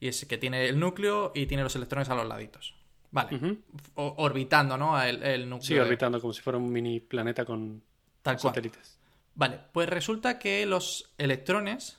Y 0.00 0.08
es 0.08 0.24
que 0.26 0.38
tiene 0.38 0.68
el 0.68 0.78
núcleo 0.80 1.32
y 1.34 1.46
tiene 1.46 1.62
los 1.62 1.76
electrones 1.76 2.08
a 2.08 2.14
los 2.14 2.26
laditos. 2.26 2.77
Vale. 3.10 3.58
Orbitando, 3.94 4.76
¿no? 4.76 5.00
El, 5.02 5.22
el 5.22 5.48
núcleo. 5.48 5.66
Sí, 5.66 5.74
de- 5.74 5.80
orbitando 5.80 6.20
como 6.20 6.32
si 6.32 6.42
fuera 6.42 6.58
un 6.58 6.70
mini 6.70 7.00
planeta 7.00 7.44
con 7.44 7.82
Tal 8.22 8.36
cual. 8.38 8.54
satélites. 8.54 8.98
Vale, 9.34 9.60
pues 9.72 9.88
resulta 9.88 10.38
que 10.38 10.66
los 10.66 11.10
electrones 11.16 11.98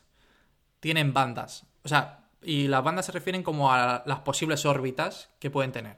tienen 0.80 1.14
bandas. 1.14 1.66
O 1.84 1.88
sea, 1.88 2.26
y 2.44 2.68
las 2.68 2.84
bandas 2.84 3.06
se 3.06 3.12
refieren 3.12 3.44
como 3.44 3.72
a 3.72 4.04
las 4.06 4.20
posibles 4.20 4.66
órbitas 4.66 5.30
que 5.40 5.50
pueden 5.50 5.72
tener. 5.72 5.98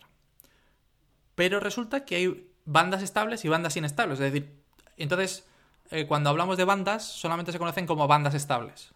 Pero 1.36 1.60
resulta 1.60 2.06
que 2.06 2.15
hay 2.15 2.48
bandas 2.65 3.01
estables 3.01 3.44
y 3.44 3.50
bandas 3.50 3.75
inestables. 3.75 4.20
Es 4.20 4.32
decir, 4.32 4.51
entonces, 4.98 5.48
eh, 5.89 6.06
cuando 6.08 6.30
hablamos 6.30 6.58
de 6.58 6.63
bandas, 6.65 7.03
solamente 7.06 7.51
se 7.51 7.60
conocen 7.60 7.86
como 7.88 8.08
bandas 8.08 8.34
estables. 8.36 8.91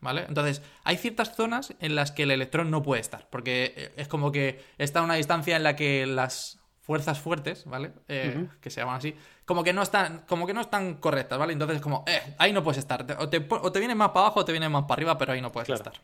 ¿Vale? 0.00 0.24
Entonces, 0.28 0.62
hay 0.84 0.96
ciertas 0.96 1.34
zonas 1.36 1.74
en 1.78 1.94
las 1.94 2.10
que 2.10 2.22
el 2.22 2.30
electrón 2.30 2.70
no 2.70 2.82
puede 2.82 3.02
estar, 3.02 3.28
porque 3.28 3.74
eh, 3.76 3.92
es 3.96 4.08
como 4.08 4.32
que 4.32 4.64
está 4.78 5.00
a 5.00 5.02
una 5.02 5.14
distancia 5.14 5.56
en 5.56 5.62
la 5.62 5.76
que 5.76 6.06
las 6.06 6.58
fuerzas 6.80 7.20
fuertes, 7.20 7.66
¿vale? 7.66 7.92
Eh, 8.08 8.48
Que 8.62 8.70
se 8.70 8.80
llaman 8.80 8.96
así, 8.96 9.14
como 9.44 9.62
que 9.62 9.72
no 9.74 9.82
están, 9.82 10.24
como 10.26 10.46
que 10.46 10.54
no 10.54 10.62
están 10.62 10.94
correctas, 10.94 11.38
¿vale? 11.38 11.52
Entonces, 11.52 11.80
como, 11.82 12.04
eh, 12.06 12.34
ahí 12.38 12.52
no 12.52 12.62
puedes 12.64 12.78
estar. 12.78 13.04
O 13.18 13.28
te, 13.28 13.46
o 13.50 13.70
te 13.72 13.78
vienes 13.78 13.96
más 13.96 14.08
para 14.08 14.20
abajo 14.26 14.40
o 14.40 14.44
te 14.44 14.52
vienes 14.52 14.70
más 14.70 14.84
para 14.84 14.94
arriba, 14.94 15.18
pero 15.18 15.32
ahí 15.32 15.42
no 15.42 15.52
puedes 15.52 15.66
Claro. 15.66 15.82
estar. 15.82 16.02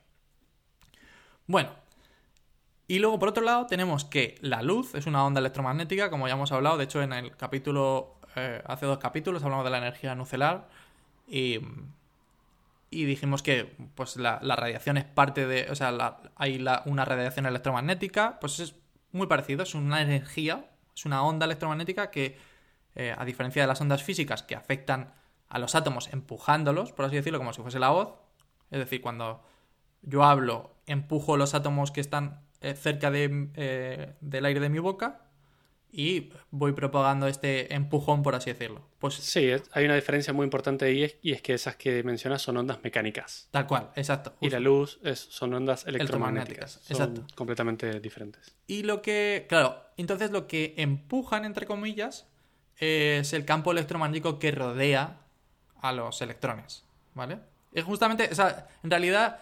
Bueno. 1.46 1.70
Y 2.88 2.98
luego, 3.00 3.18
por 3.18 3.30
otro 3.30 3.42
lado, 3.42 3.66
tenemos 3.66 4.04
que 4.04 4.36
la 4.42 4.62
luz 4.62 4.94
es 4.94 5.06
una 5.06 5.24
onda 5.24 5.40
electromagnética, 5.40 6.08
como 6.10 6.28
ya 6.28 6.34
hemos 6.34 6.52
hablado. 6.52 6.76
De 6.76 6.84
hecho, 6.84 7.02
en 7.02 7.12
el 7.12 7.36
capítulo, 7.36 8.20
eh, 8.36 8.62
hace 8.66 8.86
dos 8.86 8.98
capítulos, 8.98 9.42
hablamos 9.42 9.64
de 9.64 9.70
la 9.70 9.78
energía 9.78 10.14
nuclear. 10.14 10.68
Y, 11.26 11.58
y 12.90 13.04
dijimos 13.04 13.42
que 13.42 13.76
pues 13.94 14.16
la, 14.16 14.38
la 14.42 14.56
radiación 14.56 14.96
es 14.96 15.04
parte 15.04 15.46
de. 15.46 15.68
O 15.70 15.74
sea, 15.74 15.90
la- 15.90 16.20
hay 16.36 16.58
la- 16.58 16.82
una 16.86 17.04
radiación 17.04 17.46
electromagnética. 17.46 18.38
Pues 18.40 18.60
es 18.60 18.74
muy 19.12 19.26
parecido, 19.26 19.62
es 19.62 19.74
una 19.74 20.02
energía, 20.02 20.70
es 20.94 21.04
una 21.04 21.22
onda 21.22 21.46
electromagnética 21.46 22.10
que, 22.10 22.38
eh, 22.94 23.14
a 23.16 23.24
diferencia 23.24 23.62
de 23.62 23.68
las 23.68 23.80
ondas 23.80 24.02
físicas 24.02 24.42
que 24.42 24.54
afectan 24.54 25.14
a 25.48 25.58
los 25.58 25.74
átomos 25.74 26.12
empujándolos, 26.12 26.92
por 26.92 27.04
así 27.04 27.16
decirlo, 27.16 27.38
como 27.38 27.52
si 27.52 27.62
fuese 27.62 27.78
la 27.78 27.90
voz. 27.90 28.14
Es 28.70 28.78
decir, 28.80 29.00
cuando 29.00 29.42
yo 30.02 30.24
hablo, 30.24 30.76
empujo 30.86 31.36
los 31.36 31.54
átomos 31.54 31.90
que 31.92 32.00
están 32.00 32.40
eh, 32.60 32.74
cerca 32.74 33.10
de, 33.10 33.48
eh, 33.54 34.14
del 34.20 34.44
aire 34.44 34.60
de 34.60 34.68
mi 34.70 34.78
boca 34.78 35.25
y 35.92 36.30
voy 36.50 36.72
propagando 36.72 37.26
este 37.26 37.72
empujón, 37.74 38.22
por 38.22 38.34
así 38.34 38.50
decirlo. 38.52 38.82
Pues 38.98 39.14
Sí, 39.14 39.50
hay 39.72 39.84
una 39.84 39.94
diferencia 39.94 40.32
muy 40.32 40.44
importante 40.44 40.84
ahí 40.84 41.10
y 41.22 41.32
es 41.32 41.40
que 41.42 41.54
esas 41.54 41.76
que 41.76 42.02
mencionas 42.02 42.42
son 42.42 42.56
ondas 42.56 42.78
mecánicas. 42.82 43.48
tal 43.50 43.66
cual, 43.66 43.90
exacto. 43.96 44.34
Y 44.40 44.50
la 44.50 44.60
luz 44.60 44.98
es- 45.02 45.18
son 45.20 45.54
ondas 45.54 45.86
electromagnéticas. 45.86 46.76
Electromagnéticas, 46.76 46.98
Son 46.98 47.12
exacto. 47.14 47.34
completamente 47.36 48.00
diferentes. 48.00 48.54
Y 48.66 48.82
lo 48.82 49.00
que, 49.02 49.46
claro, 49.48 49.80
entonces 49.96 50.30
lo 50.30 50.46
que 50.46 50.74
empujan, 50.76 51.44
entre 51.44 51.66
comillas, 51.66 52.26
es 52.78 53.32
el 53.32 53.44
campo 53.44 53.72
electromagnético 53.72 54.38
que 54.38 54.50
rodea 54.50 55.20
a 55.80 55.92
los 55.92 56.20
electrones, 56.20 56.84
¿vale? 57.14 57.38
Es 57.72 57.84
justamente, 57.84 58.28
o 58.30 58.34
sea, 58.34 58.68
en 58.82 58.90
realidad 58.90 59.38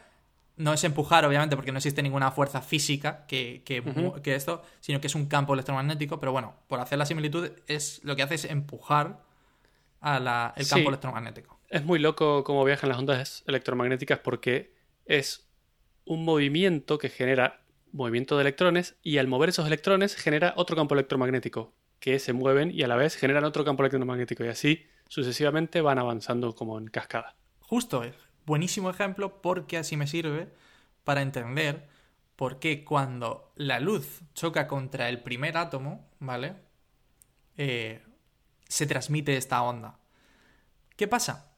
no 0.56 0.72
es 0.72 0.84
empujar, 0.84 1.24
obviamente, 1.24 1.56
porque 1.56 1.72
no 1.72 1.78
existe 1.78 2.02
ninguna 2.02 2.30
fuerza 2.30 2.60
física 2.62 3.26
que, 3.26 3.62
que, 3.64 4.34
esto, 4.34 4.62
sino 4.80 5.00
que 5.00 5.08
es 5.08 5.14
un 5.14 5.26
campo 5.26 5.54
electromagnético, 5.54 6.20
pero 6.20 6.32
bueno, 6.32 6.54
por 6.68 6.78
hacer 6.80 6.98
la 6.98 7.06
similitud, 7.06 7.50
es 7.66 8.00
lo 8.04 8.14
que 8.16 8.22
hace 8.22 8.34
es 8.36 8.44
empujar 8.44 9.22
a 10.00 10.20
la- 10.20 10.52
el 10.56 10.66
campo 10.68 10.82
Sí. 10.84 10.88
electromagnético. 10.88 11.58
Es 11.68 11.84
muy 11.84 11.98
loco 11.98 12.44
cómo 12.44 12.64
viajan 12.64 12.88
las 12.88 12.98
ondas 12.98 13.42
electromagnéticas 13.46 14.18
porque 14.20 14.74
es 15.06 15.48
un 16.04 16.24
movimiento 16.24 16.98
que 16.98 17.08
genera 17.08 17.62
movimiento 17.92 18.36
de 18.36 18.42
electrones 18.42 18.96
y 19.02 19.18
al 19.18 19.26
mover 19.28 19.48
esos 19.48 19.66
electrones 19.66 20.14
genera 20.16 20.52
otro 20.56 20.76
campo 20.76 20.94
electromagnético 20.94 21.72
que 22.00 22.18
se 22.18 22.32
mueven 22.32 22.70
y 22.70 22.82
a 22.82 22.88
la 22.88 22.96
vez 22.96 23.16
generan 23.16 23.44
otro 23.44 23.64
campo 23.64 23.82
electromagnético 23.82 24.44
y 24.44 24.48
así 24.48 24.86
sucesivamente 25.08 25.80
van 25.80 25.98
avanzando 25.98 26.54
como 26.54 26.76
en 26.78 26.88
cascada. 26.88 27.34
Justo, 27.60 28.02
es 28.04 28.14
buenísimo 28.46 28.90
ejemplo 28.90 29.40
porque 29.42 29.78
así 29.78 29.96
me 29.96 30.06
sirve 30.06 30.52
para 31.04 31.22
entender 31.22 31.88
por 32.36 32.58
qué 32.58 32.84
cuando 32.84 33.52
la 33.56 33.80
luz 33.80 34.22
choca 34.34 34.66
contra 34.66 35.08
el 35.08 35.22
primer 35.22 35.56
átomo, 35.56 36.08
¿vale? 36.18 36.56
Eh, 37.56 38.02
se 38.68 38.86
transmite 38.86 39.36
esta 39.36 39.62
onda. 39.62 39.98
¿Qué 40.96 41.08
pasa? 41.08 41.52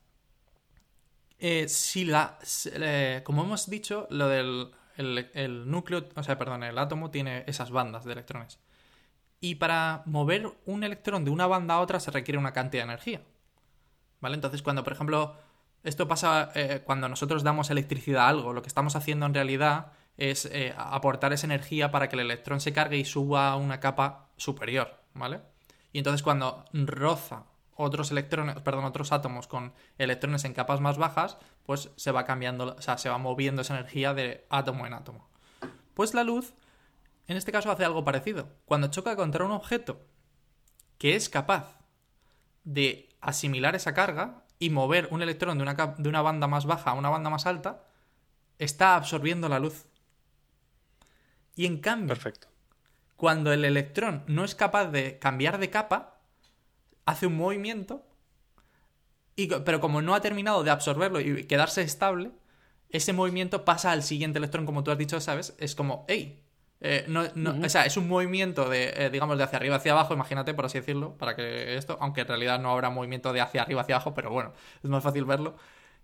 Eh, 1.38 1.68
si 1.68 2.04
la. 2.04 2.38
eh, 2.72 3.20
como 3.24 3.44
hemos 3.44 3.68
dicho, 3.68 4.06
lo 4.10 4.28
del 4.28 4.70
el, 4.96 5.30
el 5.34 5.70
núcleo, 5.70 6.08
o 6.14 6.22
sea, 6.22 6.38
perdón, 6.38 6.62
el 6.62 6.78
átomo 6.78 7.10
tiene 7.10 7.44
esas 7.46 7.70
bandas 7.70 8.04
de 8.04 8.12
electrones. 8.12 8.58
Y 9.40 9.56
para 9.56 10.02
mover 10.06 10.50
un 10.64 10.82
electrón 10.84 11.24
de 11.24 11.30
una 11.30 11.46
banda 11.46 11.74
a 11.74 11.80
otra 11.80 12.00
se 12.00 12.10
requiere 12.10 12.38
una 12.38 12.52
cantidad 12.52 12.84
de 12.84 12.90
energía. 12.92 13.22
¿Vale? 14.20 14.34
Entonces, 14.34 14.62
cuando, 14.62 14.82
por 14.82 14.94
ejemplo, 14.94 15.36
esto 15.86 16.08
pasa 16.08 16.50
eh, 16.54 16.82
cuando 16.84 17.08
nosotros 17.08 17.44
damos 17.44 17.70
electricidad 17.70 18.24
a 18.24 18.28
algo, 18.28 18.52
lo 18.52 18.60
que 18.60 18.68
estamos 18.68 18.96
haciendo 18.96 19.24
en 19.24 19.34
realidad 19.34 19.92
es 20.16 20.46
eh, 20.46 20.74
aportar 20.76 21.32
esa 21.32 21.46
energía 21.46 21.90
para 21.92 22.08
que 22.08 22.16
el 22.16 22.20
electrón 22.20 22.60
se 22.60 22.72
cargue 22.72 22.96
y 22.96 23.04
suba 23.04 23.50
a 23.50 23.56
una 23.56 23.78
capa 23.78 24.28
superior, 24.36 25.00
¿vale? 25.14 25.42
Y 25.92 25.98
entonces 25.98 26.22
cuando 26.22 26.64
roza 26.72 27.44
otros 27.76 28.10
electrones, 28.10 28.56
perdón, 28.60 28.84
otros 28.84 29.12
átomos 29.12 29.46
con 29.46 29.74
electrones 29.98 30.44
en 30.44 30.54
capas 30.54 30.80
más 30.80 30.98
bajas, 30.98 31.38
pues 31.64 31.90
se 31.96 32.10
va 32.10 32.24
cambiando, 32.24 32.74
o 32.76 32.82
sea, 32.82 32.98
se 32.98 33.08
va 33.08 33.18
moviendo 33.18 33.62
esa 33.62 33.78
energía 33.78 34.12
de 34.12 34.44
átomo 34.50 34.86
en 34.86 34.94
átomo. 34.94 35.28
Pues 35.94 36.14
la 36.14 36.24
luz, 36.24 36.54
en 37.28 37.36
este 37.36 37.52
caso, 37.52 37.70
hace 37.70 37.84
algo 37.84 38.04
parecido. 38.04 38.48
Cuando 38.64 38.88
choca 38.88 39.14
contra 39.14 39.44
un 39.44 39.52
objeto 39.52 40.00
que 40.98 41.14
es 41.14 41.28
capaz 41.28 41.78
de 42.64 43.08
asimilar 43.20 43.76
esa 43.76 43.94
carga 43.94 44.45
y 44.58 44.70
mover 44.70 45.08
un 45.10 45.22
electrón 45.22 45.58
de 45.58 45.62
una, 45.62 45.74
de 45.74 46.08
una 46.08 46.22
banda 46.22 46.46
más 46.46 46.66
baja 46.66 46.90
a 46.90 46.94
una 46.94 47.10
banda 47.10 47.30
más 47.30 47.46
alta, 47.46 47.84
está 48.58 48.96
absorbiendo 48.96 49.48
la 49.48 49.58
luz. 49.58 49.86
Y 51.54 51.66
en 51.66 51.78
cambio, 51.80 52.08
Perfecto. 52.08 52.48
cuando 53.16 53.52
el 53.52 53.64
electrón 53.64 54.24
no 54.26 54.44
es 54.44 54.54
capaz 54.54 54.86
de 54.86 55.18
cambiar 55.18 55.58
de 55.58 55.70
capa, 55.70 56.20
hace 57.04 57.26
un 57.26 57.36
movimiento, 57.36 58.06
y, 59.36 59.48
pero 59.48 59.80
como 59.80 60.02
no 60.02 60.14
ha 60.14 60.20
terminado 60.20 60.64
de 60.64 60.70
absorberlo 60.70 61.20
y 61.20 61.44
quedarse 61.44 61.82
estable, 61.82 62.32
ese 62.90 63.12
movimiento 63.12 63.64
pasa 63.64 63.92
al 63.92 64.02
siguiente 64.02 64.38
electrón, 64.38 64.64
como 64.64 64.84
tú 64.84 64.90
has 64.90 64.98
dicho, 64.98 65.20
¿sabes? 65.20 65.54
Es 65.58 65.74
como, 65.74 66.04
hey, 66.08 66.45
eh, 66.80 67.04
no, 67.08 67.24
o 67.64 67.68
sea, 67.68 67.86
es 67.86 67.96
un 67.96 68.06
movimiento 68.08 68.68
de, 68.68 68.92
eh, 68.96 69.10
digamos, 69.10 69.38
de 69.38 69.44
hacia 69.44 69.58
arriba 69.58 69.76
hacia 69.76 69.92
abajo, 69.92 70.14
imagínate, 70.14 70.54
por 70.54 70.66
así 70.66 70.78
decirlo, 70.78 71.16
para 71.16 71.34
que 71.36 71.76
esto, 71.76 71.96
aunque 72.00 72.22
en 72.22 72.28
realidad 72.28 72.60
no 72.60 72.70
habrá 72.70 72.90
movimiento 72.90 73.32
de 73.32 73.40
hacia 73.40 73.62
arriba 73.62 73.80
hacia 73.82 73.96
abajo, 73.96 74.14
pero 74.14 74.30
bueno, 74.30 74.52
es 74.82 74.90
más 74.90 75.02
fácil 75.02 75.24
verlo. 75.24 75.56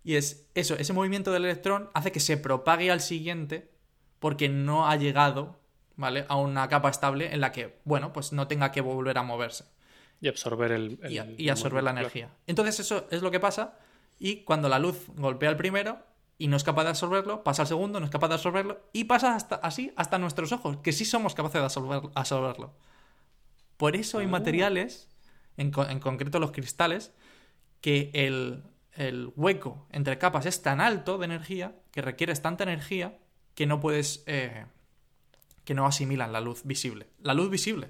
Y 0.05 0.17
es 0.17 0.49
eso, 0.55 0.75
ese 0.77 0.93
movimiento 0.93 1.31
del 1.33 1.45
electrón 1.45 1.91
hace 1.95 2.11
que 2.13 2.21
se 2.21 2.37
propague 2.37 2.91
al 2.91 3.01
siguiente 3.01 3.71
porque 4.19 4.49
no 4.49 4.89
ha 4.89 4.97
llegado, 4.97 5.61
¿vale? 5.97 6.25
A 6.29 6.37
una 6.37 6.69
capa 6.69 6.89
estable 6.91 7.33
en 7.33 7.41
la 7.41 7.53
que, 7.53 7.79
bueno, 7.85 8.13
pues 8.13 8.33
no 8.33 8.49
tenga 8.49 8.73
que 8.73 8.81
volver 8.81 9.19
a 9.19 9.23
moverse 9.23 9.65
Y 10.21 10.29
absorber 10.29 10.73
el... 10.73 10.99
y, 11.09 11.19
el- 11.19 11.35
y 11.41 11.49
absorber 11.51 11.83
la 11.85 11.91
energía. 11.93 12.31
Entonces 12.47 12.81
eso 12.81 13.07
es 13.11 13.23
lo 13.23 13.31
que 13.31 13.41
pasa 13.41 13.79
y 14.19 14.45
cuando 14.45 14.69
la 14.69 14.79
luz 14.79 15.07
golpea 15.17 15.51
el 15.51 15.57
primero 15.57 15.99
y 16.39 16.49
no 16.49 16.57
es 16.57 16.65
capaz 16.65 16.85
de 16.85 16.91
absorberlo, 16.91 17.45
pasa 17.45 17.63
al 17.63 17.69
segundo, 17.69 18.01
no 18.01 18.07
es 18.07 18.11
capaz 18.13 18.29
de 18.29 18.35
absorberlo 18.35 18.81
y 18.93 19.05
pasa 19.05 19.35
hasta 19.37 19.57
así 19.57 19.93
hasta 19.97 20.19
nuestros 20.19 20.53
ojos, 20.53 20.79
que 20.79 20.93
sí 20.93 21.05
somos 21.05 21.35
capaces 21.35 21.61
de 21.61 21.67
absorber- 21.67 22.11
absorberlo. 22.15 22.75
Por 23.77 23.97
eso 23.97 24.19
hay 24.19 24.27
Ah. 24.27 24.31
materiales, 24.31 25.09
en, 25.57 25.73
en 25.89 26.01
concreto 26.01 26.39
los 26.41 26.53
cristales, 26.53 27.13
que 27.81 28.11
el, 28.15 28.63
el 28.93 29.33
hueco 29.37 29.87
entre 29.91 30.19
capas 30.19 30.47
es 30.47 30.63
tan 30.63 30.81
alto 30.81 31.19
de 31.19 31.25
energía, 31.27 31.77
que 31.93 32.03
requieres 32.03 32.43
tanta 32.43 32.65
energía, 32.65 33.19
que 33.55 33.67
no 33.67 33.81
puedes... 33.81 34.23
eh, 34.27 34.67
que 35.65 35.75
no 35.75 35.87
asimilan 35.87 36.33
la 36.33 36.41
luz 36.41 36.63
visible. 36.65 37.07
La 37.21 37.35
luz 37.35 37.49
visible. 37.49 37.89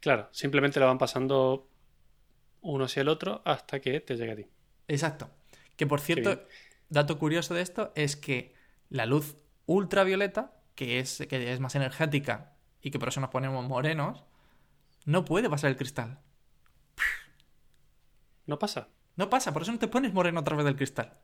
Claro, 0.00 0.28
simplemente 0.32 0.78
lo 0.80 0.86
van 0.86 0.98
pasando 0.98 1.68
uno 2.60 2.84
hacia 2.84 3.00
el 3.00 3.08
otro 3.08 3.40
hasta 3.46 3.80
que 3.80 4.00
te 4.00 4.16
llegue 4.16 4.32
a 4.32 4.36
ti. 4.36 4.46
Exacto. 4.88 5.30
Que 5.76 5.86
por 5.86 6.00
cierto. 6.00 6.42
Dato 6.92 7.18
curioso 7.18 7.54
de 7.54 7.62
esto 7.62 7.92
es 7.94 8.16
que 8.16 8.54
la 8.88 9.06
luz 9.06 9.36
ultravioleta, 9.66 10.54
que 10.74 10.98
es, 10.98 11.24
que 11.28 11.52
es 11.52 11.60
más 11.60 11.74
energética 11.74 12.52
y 12.80 12.90
que 12.90 12.98
por 12.98 13.08
eso 13.08 13.20
nos 13.20 13.30
ponemos 13.30 13.66
morenos, 13.66 14.24
no 15.04 15.24
puede 15.24 15.50
pasar 15.50 15.70
el 15.70 15.76
cristal. 15.76 16.20
No 18.46 18.58
pasa. 18.58 18.88
No 19.16 19.28
pasa, 19.28 19.52
por 19.52 19.62
eso 19.62 19.72
no 19.72 19.78
te 19.78 19.88
pones 19.88 20.12
moreno 20.12 20.40
a 20.40 20.44
través 20.44 20.64
del 20.64 20.76
cristal. 20.76 21.18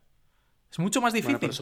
Es 0.71 0.79
mucho 0.79 1.01
más 1.01 1.13
difícil. 1.13 1.39
Bueno, 1.39 1.55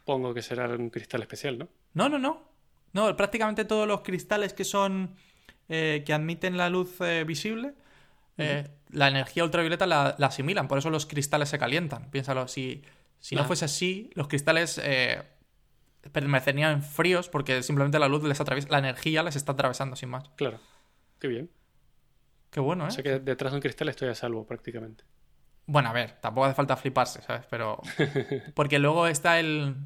supongo 0.00 0.34
que 0.34 0.42
será 0.42 0.66
un 0.68 0.90
cristal 0.90 1.22
especial, 1.22 1.58
¿no? 1.58 1.68
No, 1.94 2.08
no, 2.08 2.18
no. 2.18 2.50
No, 2.92 3.16
prácticamente 3.16 3.64
todos 3.64 3.86
los 3.86 4.00
cristales 4.00 4.52
que 4.52 4.64
son. 4.64 5.14
eh, 5.68 6.02
que 6.04 6.12
admiten 6.12 6.56
la 6.56 6.68
luz 6.68 7.00
eh, 7.00 7.22
visible, 7.24 7.74
eh, 8.38 8.68
la 8.90 9.06
energía 9.08 9.44
ultravioleta 9.44 9.86
la, 9.86 10.16
la 10.18 10.26
asimilan. 10.26 10.66
Por 10.66 10.78
eso 10.78 10.90
los 10.90 11.06
cristales 11.06 11.48
se 11.48 11.58
calientan. 11.58 12.10
Piénsalo, 12.10 12.48
si, 12.48 12.82
si 13.20 13.36
no 13.36 13.44
fuese 13.44 13.66
así, 13.66 14.10
los 14.14 14.28
cristales 14.28 14.80
eh, 14.82 15.22
permanecerían 16.12 16.82
fríos 16.82 17.28
porque 17.28 17.62
simplemente 17.62 17.98
la 17.98 18.08
luz 18.08 18.24
les 18.24 18.40
atraviesa. 18.40 18.68
La 18.70 18.78
energía 18.78 19.22
les 19.22 19.36
está 19.36 19.52
atravesando 19.52 19.96
sin 19.96 20.08
más. 20.08 20.28
Claro. 20.36 20.58
Qué 21.18 21.28
bien. 21.28 21.50
Qué 22.50 22.60
bueno, 22.60 22.84
¿eh? 22.84 22.88
O 22.88 22.90
sea 22.90 23.04
que 23.04 23.18
detrás 23.20 23.52
de 23.52 23.56
un 23.56 23.62
cristal 23.62 23.88
estoy 23.88 24.08
a 24.08 24.14
salvo 24.14 24.46
prácticamente. 24.46 25.04
Bueno, 25.66 25.90
a 25.90 25.92
ver, 25.92 26.12
tampoco 26.20 26.46
hace 26.46 26.54
falta 26.54 26.76
fliparse, 26.76 27.22
¿sabes? 27.22 27.46
Pero. 27.48 27.80
Porque 28.54 28.78
luego 28.78 29.06
está 29.06 29.38
el. 29.38 29.76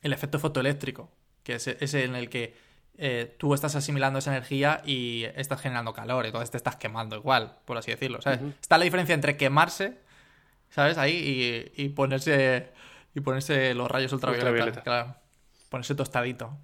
El 0.00 0.12
efecto 0.12 0.38
fotoeléctrico, 0.38 1.10
que 1.42 1.54
es 1.54 1.66
ese 1.66 2.04
en 2.04 2.14
el 2.14 2.30
que 2.30 2.54
eh, 2.96 3.34
tú 3.36 3.52
estás 3.52 3.74
asimilando 3.74 4.20
esa 4.20 4.30
energía 4.30 4.80
y 4.84 5.24
estás 5.34 5.60
generando 5.60 5.92
calor, 5.92 6.24
entonces 6.24 6.52
te 6.52 6.56
estás 6.56 6.76
quemando 6.76 7.16
igual, 7.16 7.58
por 7.64 7.76
así 7.76 7.90
decirlo. 7.90 8.22
¿sabes? 8.22 8.40
Está 8.60 8.78
la 8.78 8.84
diferencia 8.84 9.14
entre 9.14 9.36
quemarse 9.36 9.98
¿sabes? 10.70 10.98
Ahí 10.98 11.72
y, 11.76 11.82
y 11.84 11.88
ponerse 11.90 12.70
y 13.14 13.20
ponerse 13.20 13.74
los 13.74 13.90
rayos 13.90 14.12
ultravioleta, 14.12 14.50
Ultravioleta. 14.50 14.82
claro. 14.82 15.16
Ponerse 15.70 15.94
tostadito. 15.94 16.56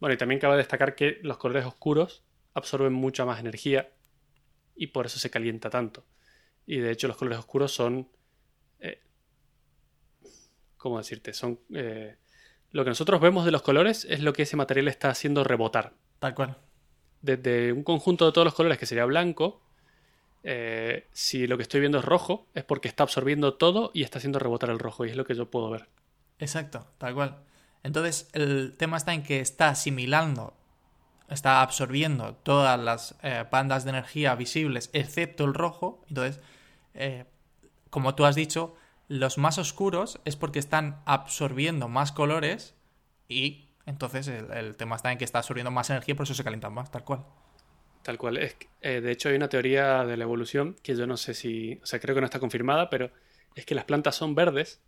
Bueno, 0.00 0.14
y 0.14 0.16
también 0.16 0.40
cabe 0.40 0.56
destacar 0.56 0.94
que 0.94 1.18
los 1.22 1.36
colores 1.36 1.64
oscuros 1.66 2.22
absorben 2.54 2.92
mucha 2.92 3.24
más 3.24 3.38
energía 3.40 3.90
y 4.74 4.88
por 4.88 5.06
eso 5.06 5.18
se 5.18 5.30
calienta 5.30 5.70
tanto. 5.70 6.04
Y 6.66 6.78
de 6.78 6.90
hecho 6.90 7.06
los 7.08 7.16
colores 7.16 7.38
oscuros 7.38 7.72
son... 7.72 8.08
eh, 8.80 9.00
¿Cómo 10.76 10.98
decirte? 10.98 11.32
Son... 11.34 11.58
eh, 11.74 12.16
lo 12.70 12.84
que 12.84 12.90
nosotros 12.90 13.20
vemos 13.20 13.44
de 13.44 13.50
los 13.50 13.62
colores 13.62 14.06
es 14.08 14.20
lo 14.20 14.32
que 14.32 14.42
ese 14.42 14.56
material 14.56 14.88
está 14.88 15.10
haciendo 15.10 15.44
rebotar. 15.44 15.92
Tal 16.18 16.34
cual. 16.34 16.56
Desde 17.20 17.72
un 17.72 17.82
conjunto 17.82 18.26
de 18.26 18.32
todos 18.32 18.44
los 18.44 18.54
colores 18.54 18.78
que 18.78 18.86
sería 18.86 19.04
blanco, 19.04 19.60
eh, 20.42 21.06
si 21.12 21.46
lo 21.46 21.56
que 21.56 21.62
estoy 21.62 21.80
viendo 21.80 21.98
es 21.98 22.04
rojo, 22.04 22.46
es 22.54 22.64
porque 22.64 22.88
está 22.88 23.02
absorbiendo 23.02 23.54
todo 23.54 23.90
y 23.94 24.02
está 24.02 24.18
haciendo 24.18 24.38
rebotar 24.38 24.70
el 24.70 24.78
rojo. 24.78 25.04
Y 25.04 25.10
es 25.10 25.16
lo 25.16 25.24
que 25.24 25.34
yo 25.34 25.50
puedo 25.50 25.70
ver. 25.70 25.88
Exacto, 26.38 26.86
tal 26.98 27.14
cual. 27.14 27.38
Entonces, 27.82 28.28
el 28.32 28.74
tema 28.76 28.96
está 28.96 29.14
en 29.14 29.22
que 29.22 29.40
está 29.40 29.68
asimilando, 29.68 30.54
está 31.28 31.62
absorbiendo 31.62 32.34
todas 32.34 32.78
las 32.78 33.14
eh, 33.22 33.44
bandas 33.50 33.84
de 33.84 33.90
energía 33.90 34.34
visibles, 34.34 34.90
excepto 34.92 35.44
el 35.44 35.54
rojo. 35.54 36.04
Entonces, 36.08 36.40
eh, 36.94 37.24
como 37.90 38.14
tú 38.14 38.24
has 38.24 38.34
dicho, 38.34 38.74
los 39.08 39.38
más 39.38 39.58
oscuros 39.58 40.20
es 40.24 40.36
porque 40.36 40.58
están 40.58 41.00
absorbiendo 41.04 41.88
más 41.88 42.12
colores 42.12 42.74
y 43.28 43.68
entonces 43.86 44.28
el, 44.28 44.50
el 44.52 44.76
tema 44.76 44.96
está 44.96 45.10
en 45.12 45.18
que 45.18 45.24
está 45.24 45.38
absorbiendo 45.38 45.70
más 45.70 45.90
energía, 45.90 46.14
por 46.14 46.24
eso 46.24 46.34
se 46.34 46.44
calientan 46.44 46.72
más, 46.72 46.90
tal 46.90 47.04
cual. 47.04 47.24
Tal 48.02 48.18
cual. 48.18 48.38
Es, 48.38 48.56
eh, 48.80 49.00
de 49.00 49.12
hecho, 49.12 49.28
hay 49.28 49.36
una 49.36 49.48
teoría 49.48 50.04
de 50.04 50.16
la 50.16 50.24
evolución 50.24 50.76
que 50.82 50.96
yo 50.96 51.06
no 51.06 51.16
sé 51.16 51.34
si. 51.34 51.78
O 51.82 51.86
sea, 51.86 52.00
creo 52.00 52.14
que 52.14 52.20
no 52.20 52.26
está 52.26 52.40
confirmada, 52.40 52.90
pero 52.90 53.10
es 53.54 53.66
que 53.66 53.74
las 53.74 53.84
plantas 53.84 54.16
son 54.16 54.34
verdes 54.34 54.80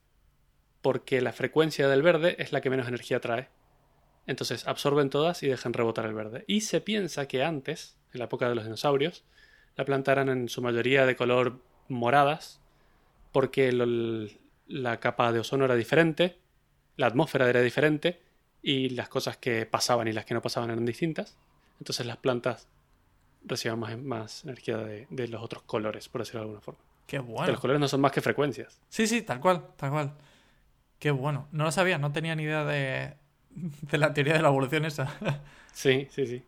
porque 0.81 1.21
la 1.21 1.33
frecuencia 1.33 1.89
del 1.89 2.03
verde 2.03 2.37
es 2.39 2.53
la 2.53 2.61
que 2.61 2.71
menos 2.71 2.89
energía 2.89 3.21
trae. 3.21 3.49
Entonces 4.27 4.67
absorben 4.67 5.11
todas 5.11 5.43
y 5.43 5.49
dejan 5.49 5.73
rebotar 5.73 6.07
el 6.07 6.15
verde. 6.15 6.45
Y 6.47 6.63
se 6.63 6.81
piensa 6.81 7.27
que 7.27 7.43
antes, 7.43 7.97
en 8.13 8.19
la 8.19 8.27
época 8.27 8.49
de 8.49 8.55
los 8.55 8.65
dinosaurios, 8.65 9.25
la 9.77 9.85
planta 9.85 10.13
eran 10.13 10.29
en 10.29 10.49
su 10.49 10.63
mayoría 10.63 11.07
de 11.07 11.17
color 11.17 11.61
moradas 11.89 12.61
porque 13.33 13.73
la 14.67 15.01
capa 15.01 15.33
de 15.33 15.41
ozono 15.41 15.65
era 15.65 15.75
diferente, 15.75 16.39
la 16.97 17.07
atmósfera 17.07 17.49
era 17.49 17.61
diferente 17.63 18.21
y 18.63 18.91
las 18.91 19.09
cosas 19.09 19.37
que 19.39 19.67
pasaban 19.67 20.09
y 20.09 20.13
las 20.13 20.25
que 20.25 20.35
no 20.35 20.43
pasaban 20.43 20.71
eran 20.71 20.85
distintas. 20.85 21.37
Entonces 21.79 22.07
las 22.07 22.19
plantas 22.19 22.69
recibían 23.45 23.79
más, 23.79 23.99
más 23.99 24.45
energía 24.45 24.77
de, 24.79 25.07
de 25.11 25.29
los 25.29 25.43
otros 25.43 25.63
colores, 25.65 26.09
por 26.09 26.21
decirlo 26.23 26.41
de 26.41 26.45
alguna 26.45 26.61
forma. 26.61 26.81
Qué 27.07 27.17
Que 27.17 27.23
bueno. 27.23 27.51
los 27.53 27.61
colores 27.61 27.81
no 27.81 27.89
son 27.89 28.01
más 28.01 28.13
que 28.13 28.21
frecuencias. 28.21 28.81
Sí, 28.89 29.07
sí, 29.07 29.23
tal 29.23 29.41
cual, 29.41 29.67
tal 29.77 29.91
cual. 29.91 30.15
Qué 30.99 31.11
bueno. 31.11 31.49
No 31.53 31.65
lo 31.65 31.73
sabía, 31.73 31.99
no 31.99 32.13
tenía 32.13 32.35
ni 32.35 32.45
idea 32.45 32.65
de, 32.65 33.17
de 33.51 33.99
la 33.99 34.15
teoría 34.15 34.35
de 34.35 34.43
la 34.43 34.49
evolución 34.49 34.85
esa. 34.85 35.13
Sí, 35.75 36.07
sí, 36.11 36.27
sí. 36.27 36.45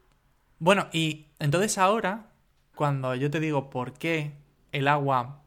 Bueno, 0.58 0.88
y 0.92 1.28
entonces 1.38 1.78
ahora, 1.78 2.26
cuando 2.74 3.14
yo 3.14 3.30
te 3.30 3.40
digo 3.40 3.70
por 3.70 3.94
qué 3.94 4.32
el 4.70 4.86
agua 4.86 5.40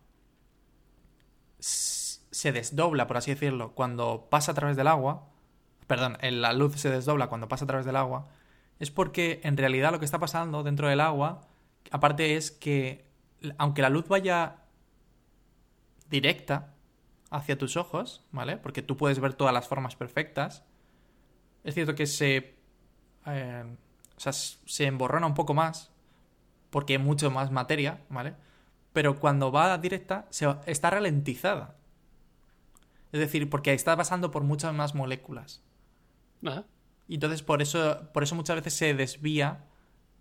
se 1.60 2.52
desdobla, 2.52 3.06
por 3.08 3.18
así 3.18 3.32
decirlo, 3.32 3.74
cuando 3.74 4.28
pasa 4.32 4.52
a 4.52 4.56
través 4.56 4.78
del 4.78 4.88
agua, 4.88 5.28
perdón, 5.86 6.18
la 6.22 6.54
luz 6.54 6.76
se 6.76 6.90
desdobla 6.90 7.28
cuando 7.28 7.48
pasa 7.48 7.66
a 7.66 7.68
través 7.68 7.86
del 7.86 7.96
agua, 7.96 8.28
es 8.80 8.92
porque 8.92 9.40
en 9.44 9.58
realidad 9.58 9.92
lo 9.92 10.00
que 10.00 10.06
está 10.06 10.20
pasando 10.20 10.64
dentro 10.64 10.88
del 10.88 11.02
agua, 11.02 11.42
aparte 11.92 12.36
es 12.36 12.52
que 12.52 13.06
aunque 13.58 13.82
la 13.82 13.90
luz 13.90 14.08
vaya 14.08 14.58
directa 16.10 16.74
hacia 17.30 17.58
tus 17.58 17.78
ojos, 17.78 18.26
¿vale? 18.32 18.58
Porque 18.58 18.82
tú 18.82 18.98
puedes 18.98 19.20
ver 19.20 19.34
todas 19.34 19.54
las 19.54 19.68
formas 19.68 19.96
perfectas, 19.96 20.64
es 21.64 21.74
cierto 21.74 21.96
que 21.96 22.06
se 22.06 22.56
eh, 23.26 23.66
o 24.18 24.20
sea, 24.20 24.34
se 24.34 24.86
emborrona 24.86 25.28
un 25.28 25.36
poco 25.36 25.54
más 25.54 25.92
porque 26.70 26.94
hay 26.94 27.00
mucho 27.00 27.30
más 27.32 27.52
materia, 27.52 28.02
¿vale? 28.10 28.36
Pero 28.94 29.20
cuando 29.20 29.52
va 29.52 29.78
directa 29.78 30.26
se 30.30 30.48
está 30.66 30.90
ralentizada. 30.90 31.76
Es 33.12 33.20
decir, 33.20 33.50
porque 33.50 33.74
está 33.74 33.96
pasando 33.96 34.32
por 34.32 34.44
muchas 34.44 34.74
más 34.74 34.96
moléculas. 34.96 35.64
Ajá. 36.44 36.66
Y 37.08 37.16
entonces 37.16 37.42
por 37.42 37.62
eso, 37.62 38.10
por 38.14 38.24
eso 38.24 38.36
muchas 38.36 38.58
veces 38.58 38.74
se 38.74 38.94
desvía 38.94 39.66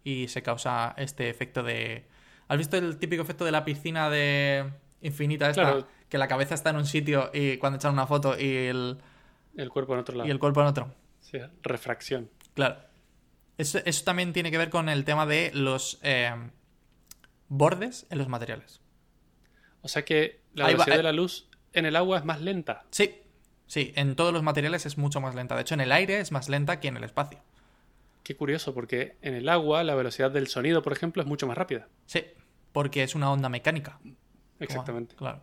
y 0.05 0.29
se 0.29 0.43
causa 0.43 0.95
este 0.97 1.29
efecto 1.29 1.63
de... 1.63 2.07
¿Has 2.49 2.59
visto 2.59 2.77
el 2.77 2.99
típico 2.99 3.23
efecto 3.23 3.45
de 3.45 3.51
la 3.51 3.65
piscina 3.65 4.09
de 4.09 4.71
infinita 5.03 5.51
esta? 5.51 5.63
Claro. 5.63 5.89
Que 6.09 6.19
la 6.19 6.29
cabeza 6.29 6.55
está 6.55 6.71
en 6.71 6.77
un 6.77 6.87
sitio 6.87 7.31
y 7.35 7.57
cuando 7.57 7.79
echan 7.79 7.93
una 7.93 8.07
foto 8.07 8.39
y 8.39 8.49
el, 8.49 8.99
El 9.57 9.71
cuerpo 9.71 9.95
en 9.95 10.01
otro 10.01 10.15
lado. 10.15 10.29
y 10.29 10.31
el 10.31 10.39
cuerpo 10.39 10.61
en 10.61 10.69
otro. 10.69 10.95
Sí, 11.21 11.39
refracción. 11.63 12.31
Claro. 12.55 12.77
Eso, 13.59 13.81
eso 13.85 14.05
también 14.05 14.33
tiene 14.33 14.53
que 14.53 14.59
ver 14.59 14.71
con 14.71 14.89
el 14.89 15.05
tema 15.05 15.27
de 15.27 15.51
los 15.53 15.99
eh, 16.03 16.33
bordes 17.49 18.07
en 18.11 18.19
los 18.19 18.29
materiales. 18.29 18.81
O 19.83 19.89
sea 19.89 20.05
que 20.05 20.43
la 20.55 20.65
va, 20.65 20.71
velocidad 20.71 20.95
eh. 20.95 20.99
de 20.99 21.03
la 21.03 21.13
luz 21.13 21.49
en 21.73 21.87
el 21.87 21.97
agua 21.97 22.19
es 22.19 22.25
más 22.25 22.41
lenta. 22.41 22.85
Sí, 22.91 23.15
sí, 23.67 23.93
en 23.97 24.17
todos 24.17 24.33
los 24.33 24.43
materiales 24.43 24.87
es 24.87 24.99
mucho 24.99 25.21
más 25.21 25.35
lenta. 25.35 25.55
De 25.55 25.63
hecho, 25.63 25.75
en 25.75 25.81
el 25.81 25.93
aire 25.93 26.21
es 26.21 26.33
más 26.33 26.49
lenta 26.49 26.81
que 26.81 26.89
en 26.89 26.97
el 26.97 27.05
espacio. 27.05 27.41
Qué 28.23 28.37
curioso, 28.37 28.75
porque 28.75 29.17
en 29.23 29.35
el 29.35 29.49
agua 29.49 29.85
la 29.85 29.95
velocidad 29.95 30.31
del 30.31 30.49
sonido, 30.49 30.83
por 30.83 30.93
ejemplo, 30.93 31.23
es 31.23 31.29
mucho 31.29 31.47
más 31.47 31.57
rápida. 31.57 31.89
Sí, 32.07 32.25
porque 32.73 33.03
es 33.03 33.15
una 33.15 33.31
onda 33.31 33.49
mecánica. 33.49 34.01
Exactamente. 34.59 35.15
Claro. 35.15 35.43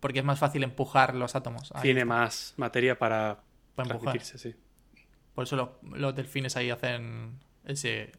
Porque 0.00 0.20
es 0.20 0.24
más 0.24 0.38
fácil 0.38 0.62
empujar 0.62 1.14
los 1.14 1.34
átomos. 1.34 1.72
Ahí 1.74 1.82
Tiene 1.82 2.00
está, 2.00 2.06
más 2.06 2.54
materia 2.56 2.98
para 2.98 3.40
para 3.76 3.90
transmitirse, 3.90 4.38
sí. 4.38 4.54
Por 5.34 5.44
eso 5.44 5.54
los, 5.54 5.68
los 5.98 6.16
delfines 6.16 6.56
ahí 6.56 6.70
hacen 6.70 7.38
ese 7.64 8.10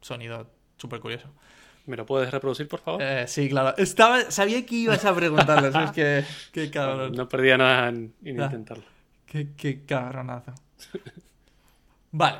sonido 0.00 0.50
súper 0.78 1.00
curioso. 1.00 1.28
¿Me 1.86 1.96
lo 1.96 2.06
puedes 2.06 2.30
reproducir, 2.30 2.68
por 2.68 2.80
favor? 2.80 3.02
Eh, 3.02 3.26
sí, 3.26 3.48
claro. 3.48 3.76
Estaba, 3.76 4.30
sabía 4.30 4.64
que 4.64 4.74
ibas 4.76 5.04
a 5.04 5.14
preguntarlo. 5.14 5.68
Es 5.84 5.90
que, 5.92 6.24
qué 6.52 6.70
cabrón. 6.70 7.12
no 7.12 7.28
perdía 7.28 7.56
nada 7.58 7.88
en, 7.88 8.14
en 8.24 8.40
Ah. 8.40 8.44
intentarlo. 8.46 8.84
Qué, 9.26 9.48
qué 9.56 9.84
cabronazo. 9.84 10.52
Vale. 12.12 12.38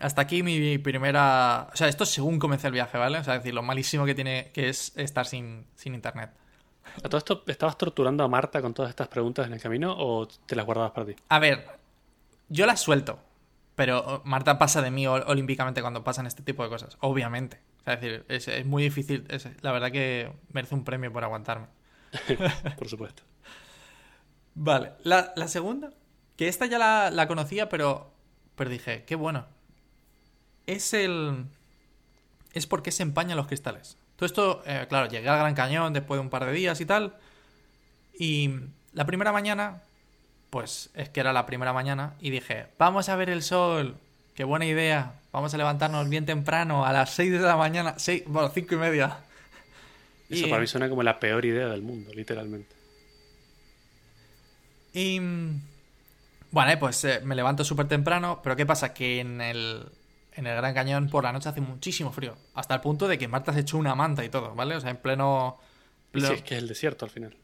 Hasta 0.00 0.22
aquí 0.22 0.42
mi 0.42 0.78
primera. 0.78 1.68
O 1.72 1.76
sea, 1.76 1.88
esto 1.88 2.04
es 2.04 2.10
según 2.10 2.38
comencé 2.38 2.66
el 2.66 2.72
viaje, 2.72 2.96
¿vale? 2.98 3.18
O 3.18 3.24
sea, 3.24 3.34
es 3.36 3.40
decir, 3.42 3.54
lo 3.54 3.62
malísimo 3.62 4.04
que 4.06 4.14
tiene 4.14 4.50
que 4.52 4.68
es 4.68 4.92
estar 4.96 5.26
sin, 5.26 5.66
sin 5.76 5.94
internet. 5.94 6.30
¿A 6.96 7.08
todo 7.08 7.18
esto 7.18 7.44
estabas 7.46 7.78
torturando 7.78 8.24
a 8.24 8.28
Marta 8.28 8.60
con 8.60 8.74
todas 8.74 8.88
estas 8.90 9.08
preguntas 9.08 9.46
en 9.46 9.52
el 9.52 9.60
camino 9.60 9.94
o 9.96 10.26
te 10.26 10.56
las 10.56 10.66
guardabas 10.66 10.92
para 10.92 11.06
ti? 11.06 11.14
A 11.28 11.38
ver, 11.38 11.66
yo 12.48 12.66
las 12.66 12.80
suelto. 12.80 13.18
Pero 13.74 14.20
Marta 14.24 14.58
pasa 14.58 14.82
de 14.82 14.90
mí 14.90 15.06
ol- 15.06 15.24
olímpicamente 15.26 15.80
cuando 15.80 16.02
pasan 16.04 16.26
este 16.26 16.42
tipo 16.42 16.62
de 16.62 16.68
cosas. 16.68 16.96
Obviamente. 17.00 17.60
O 17.82 17.84
sea, 17.84 17.94
es 17.94 18.00
decir, 18.00 18.24
es, 18.28 18.48
es 18.48 18.66
muy 18.66 18.82
difícil. 18.84 19.24
es- 19.28 19.48
la 19.62 19.72
verdad 19.72 19.90
que 19.92 20.32
merece 20.52 20.74
un 20.74 20.84
premio 20.84 21.12
por 21.12 21.24
aguantarme. 21.24 21.66
Por 22.78 22.88
supuesto. 22.88 23.22
Vale, 24.54 24.92
la, 25.02 25.32
la 25.36 25.48
segunda, 25.48 25.90
que 26.36 26.48
esta 26.48 26.66
ya 26.66 26.78
la, 26.78 27.10
la 27.10 27.26
conocía, 27.26 27.68
pero, 27.68 28.12
pero 28.54 28.70
dije, 28.70 29.04
qué 29.04 29.14
bueno. 29.14 29.46
Es 30.66 30.94
el... 30.94 31.44
Es 32.52 32.66
porque 32.66 32.92
se 32.92 33.02
empañan 33.02 33.36
los 33.36 33.46
cristales. 33.46 33.96
Todo 34.16 34.26
esto, 34.26 34.62
eh, 34.66 34.86
claro, 34.88 35.08
llegué 35.08 35.28
al 35.28 35.38
Gran 35.38 35.54
Cañón 35.54 35.92
después 35.92 36.18
de 36.18 36.22
un 36.22 36.30
par 36.30 36.44
de 36.44 36.52
días 36.52 36.80
y 36.80 36.86
tal. 36.86 37.16
Y 38.18 38.50
la 38.92 39.06
primera 39.06 39.32
mañana, 39.32 39.82
pues 40.50 40.90
es 40.94 41.08
que 41.08 41.20
era 41.20 41.32
la 41.32 41.46
primera 41.46 41.72
mañana, 41.72 42.14
y 42.20 42.30
dije, 42.30 42.68
vamos 42.78 43.08
a 43.08 43.16
ver 43.16 43.30
el 43.30 43.42
sol. 43.42 43.96
Qué 44.34 44.44
buena 44.44 44.66
idea. 44.66 45.14
Vamos 45.32 45.54
a 45.54 45.56
levantarnos 45.56 46.08
bien 46.08 46.26
temprano, 46.26 46.84
a 46.84 46.92
las 46.92 47.10
6 47.14 47.32
de 47.32 47.38
la 47.40 47.56
mañana. 47.56 47.94
Seis, 47.98 48.22
bueno, 48.26 48.50
cinco 48.52 48.74
y 48.74 48.78
media. 48.78 49.18
Eso 50.28 50.46
Y- 50.46 50.50
para 50.50 50.60
mí 50.60 50.66
suena 50.66 50.88
como 50.88 51.02
la 51.02 51.18
peor 51.18 51.44
idea 51.44 51.68
del 51.68 51.82
mundo, 51.82 52.12
literalmente. 52.14 52.74
Y. 54.92 55.20
mm, 55.20 55.60
Bueno, 56.50 56.78
pues 56.78 57.02
eh, 57.04 57.20
me 57.24 57.34
levanto 57.34 57.64
súper 57.64 57.88
temprano, 57.88 58.40
pero 58.42 58.54
¿qué 58.56 58.66
pasa? 58.66 58.92
Que 58.92 59.20
en 59.20 59.40
el, 59.40 59.86
en 60.34 60.46
el 60.46 60.54
Gran 60.54 60.74
Cañón 60.74 61.08
por 61.08 61.24
la 61.24 61.32
noche 61.32 61.48
hace 61.48 61.62
muchísimo 61.62 62.12
frío. 62.12 62.36
Hasta 62.52 62.74
el 62.74 62.82
punto 62.82 63.08
de 63.08 63.16
que 63.16 63.26
Marta 63.26 63.54
se 63.54 63.60
echó 63.60 63.78
una 63.78 63.94
manta 63.94 64.22
y 64.22 64.28
todo, 64.28 64.54
¿vale? 64.54 64.76
O 64.76 64.80
sea, 64.80 64.90
en 64.90 64.98
pleno. 64.98 65.58
pleno- 66.12 66.28
Sí, 66.28 66.34
es 66.34 66.42
que 66.42 66.56
es 66.56 66.62
el 66.62 66.68
desierto 66.68 67.06
al 67.06 67.10
final. 67.10 67.34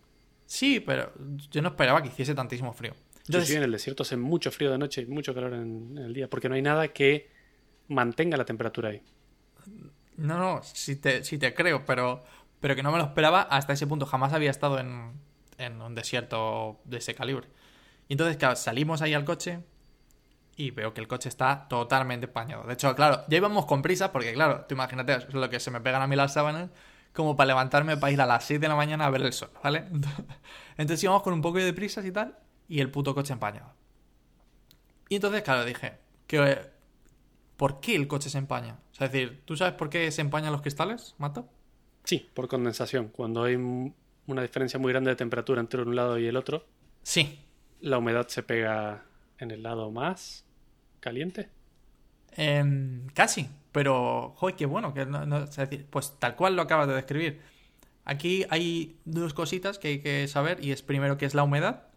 Sí, 0.45 0.81
pero 0.81 1.11
yo 1.51 1.63
no 1.63 1.69
esperaba 1.71 2.03
que 2.03 2.09
hiciese 2.09 2.35
tantísimo 2.35 2.75
frío. 2.75 2.93
Sí, 3.15 3.23
Entonces, 3.29 3.49
sí, 3.49 3.57
en 3.57 3.63
el 3.63 3.73
desierto 3.73 4.03
hace 4.03 4.19
mucho 4.19 4.51
frío 4.51 4.71
de 4.71 4.77
noche 4.79 5.01
y 5.03 5.07
mucho 5.07 5.35
calor 5.35 5.55
en, 5.55 5.97
en 5.97 6.05
el 6.05 6.13
día, 6.13 6.29
porque 6.29 6.51
no 6.51 6.55
hay 6.55 6.63
nada 6.63 6.89
que 6.89 7.31
mantenga 7.89 8.37
la 8.37 8.45
temperatura 8.45 8.91
ahí. 8.91 9.03
no, 10.17 10.39
no, 10.39 10.63
sí 10.63 10.97
te, 10.97 11.21
te 11.21 11.55
creo, 11.55 11.85
pero, 11.85 12.25
pero 12.61 12.77
que 12.77 12.83
no 12.83 12.93
me 12.93 12.99
lo 12.99 13.05
esperaba 13.05 13.43
hasta 13.43 13.73
ese 13.73 13.87
punto. 13.87 14.07
Jamás 14.07 14.33
había 14.33 14.51
estado 14.51 14.79
en, 14.79 15.13
en 15.59 15.81
un 15.81 15.95
desierto 15.95 16.81
de 16.85 16.99
ese 16.99 17.15
calibre. 17.15 17.49
Y 18.09 18.15
entonces, 18.15 18.37
claro, 18.37 18.57
salimos 18.57 19.03
ahí 19.03 19.15
al 19.15 19.25
coche 19.25 19.61
y 20.57 20.73
veo 20.73 20.93
que 20.93 21.01
el 21.01 21.07
coche 21.07 21.29
está 21.29 21.69
totalmente 21.69 22.27
empañado. 22.27 22.65
De 22.65 22.75
hecho, 22.75 22.95
claro, 22.97 23.25
ya 23.29 23.37
íbamos 23.37 23.67
con 23.67 23.81
prisa 23.81 24.11
porque, 24.11 24.33
claro, 24.33 24.65
tú 24.69 24.75
imagínate, 24.75 25.27
lo 25.33 25.49
que 25.49 25.61
se 25.61 25.71
me 25.71 25.81
pegan 25.81 26.03
a 26.03 26.07
mí 26.07 26.17
las 26.17 26.33
sábanas, 26.33 26.71
como 27.13 27.37
para 27.37 27.49
levantarme 27.49 27.97
para 27.97 28.13
ir 28.13 28.21
a 28.21 28.27
las 28.27 28.45
6 28.45 28.61
de 28.61 28.69
la 28.69 28.75
mañana 28.75 29.07
a 29.07 29.11
ver 29.11 29.23
el 29.23 29.33
sol, 29.33 29.51
¿vale? 29.63 29.85
Entonces 30.77 31.03
íbamos 31.05 31.23
con 31.23 31.33
un 31.33 31.43
poco 31.43 31.59
de 31.59 31.73
prisas 31.73 32.05
y 32.05 32.13
tal, 32.13 32.37
y 32.69 32.81
el 32.81 32.91
puto 32.91 33.15
coche 33.15 33.33
empañado. 33.33 33.73
Y 35.09 35.17
entonces, 35.17 35.43
claro, 35.43 35.65
dije, 35.65 35.95
que, 36.27 36.59
¿por 37.59 37.81
qué 37.81 37.97
el 37.97 38.07
coche 38.09 38.31
se 38.31 38.39
empaña? 38.39 38.79
O 38.93 38.95
sea, 38.95 39.09
es 39.09 39.13
decir, 39.13 39.43
¿tú 39.45 39.57
sabes 39.57 39.75
por 39.75 39.91
qué 39.91 40.11
se 40.11 40.23
empañan 40.23 40.53
los 40.53 40.63
cristales, 40.63 41.15
Mato? 41.19 41.47
Sí, 42.05 42.27
por 42.33 42.49
condensación. 42.49 43.09
Cuando 43.09 43.43
hay 43.43 43.57
una 43.57 44.43
diferencia 44.43 44.79
muy 44.79 44.93
grande 44.93 45.11
de 45.11 45.17
temperatura 45.17 45.61
entre 45.61 45.83
un 45.83 45.95
lado 45.95 46.19
y 46.19 46.27
el 46.27 46.37
otro. 46.37 46.65
Sí. 47.03 47.41
La 47.81 47.99
humedad 47.99 48.29
se 48.29 48.43
pega 48.45 49.05
en 49.39 49.51
el 49.51 49.65
lado 49.65 49.91
más 49.91 50.47
caliente. 51.01 51.51
Em, 52.37 53.09
casi, 53.09 53.51
pero, 53.73 54.35
joder, 54.37 54.55
qué 54.55 54.67
bueno. 54.67 54.95
Que 54.95 55.05
no, 55.05 55.45
pues 55.91 56.15
tal 56.19 56.37
cual 56.37 56.55
lo 56.55 56.63
acabas 56.63 56.87
de 56.87 56.95
describir. 56.95 57.41
Aquí 58.05 58.47
hay 58.51 58.97
dos 59.05 59.35
cositas 59.35 59.79
que 59.79 59.89
hay 59.89 59.99
que 60.01 60.29
saber 60.29 60.65
y 60.65 60.71
es 60.71 60.83
primero 60.83 61.19
que 61.19 61.27
es 61.27 61.35
la 61.35 61.43
humedad. 61.43 61.89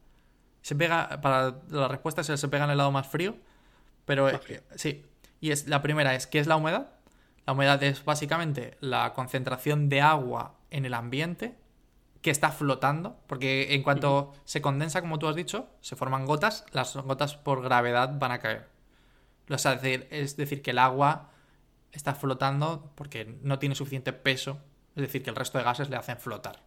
Se 0.64 0.76
pega, 0.76 1.22
para 1.22 1.62
la 1.70 1.88
respuesta 1.88 2.24
se, 2.24 2.36
se 2.36 2.48
pega 2.48 2.66
en 2.66 2.72
el 2.72 2.78
lado 2.78 2.92
más 2.92 3.08
frío, 3.08 3.36
pero 4.06 4.30
sí. 4.76 5.04
Y 5.42 5.52
es 5.52 5.68
la 5.68 5.82
primera 5.82 6.16
es 6.16 6.28
¿qué 6.28 6.40
es 6.40 6.48
la 6.48 6.56
humedad? 6.56 6.92
La 7.46 7.54
humedad 7.54 7.82
es 7.84 8.06
básicamente 8.06 8.78
la 8.80 9.12
concentración 9.14 9.90
de 9.90 10.00
agua 10.00 10.56
en 10.70 10.86
el 10.86 10.94
ambiente 10.94 11.58
que 12.22 12.30
está 12.30 12.52
flotando, 12.52 13.20
porque 13.26 13.74
en 13.74 13.82
cuanto 13.82 14.32
se 14.46 14.62
condensa, 14.62 15.02
como 15.02 15.18
tú 15.18 15.28
has 15.28 15.36
dicho, 15.36 15.68
se 15.82 15.96
forman 15.96 16.26
gotas, 16.26 16.66
las 16.72 16.96
gotas 16.96 17.36
por 17.36 17.64
gravedad 17.64 18.18
van 18.20 18.32
a 18.32 18.40
caer. 18.40 18.70
es 19.50 20.38
decir, 20.38 20.62
que 20.62 20.72
el 20.72 20.78
agua 20.78 21.32
está 21.92 22.14
flotando 22.14 22.92
porque 22.94 23.38
no 23.42 23.58
tiene 23.58 23.74
suficiente 23.74 24.14
peso, 24.14 24.60
es 24.96 25.02
decir, 25.02 25.24
que 25.24 25.32
el 25.32 25.36
resto 25.36 25.58
de 25.58 25.64
gases 25.64 25.90
le 25.90 25.96
hacen 25.96 26.18
flotar. 26.18 26.62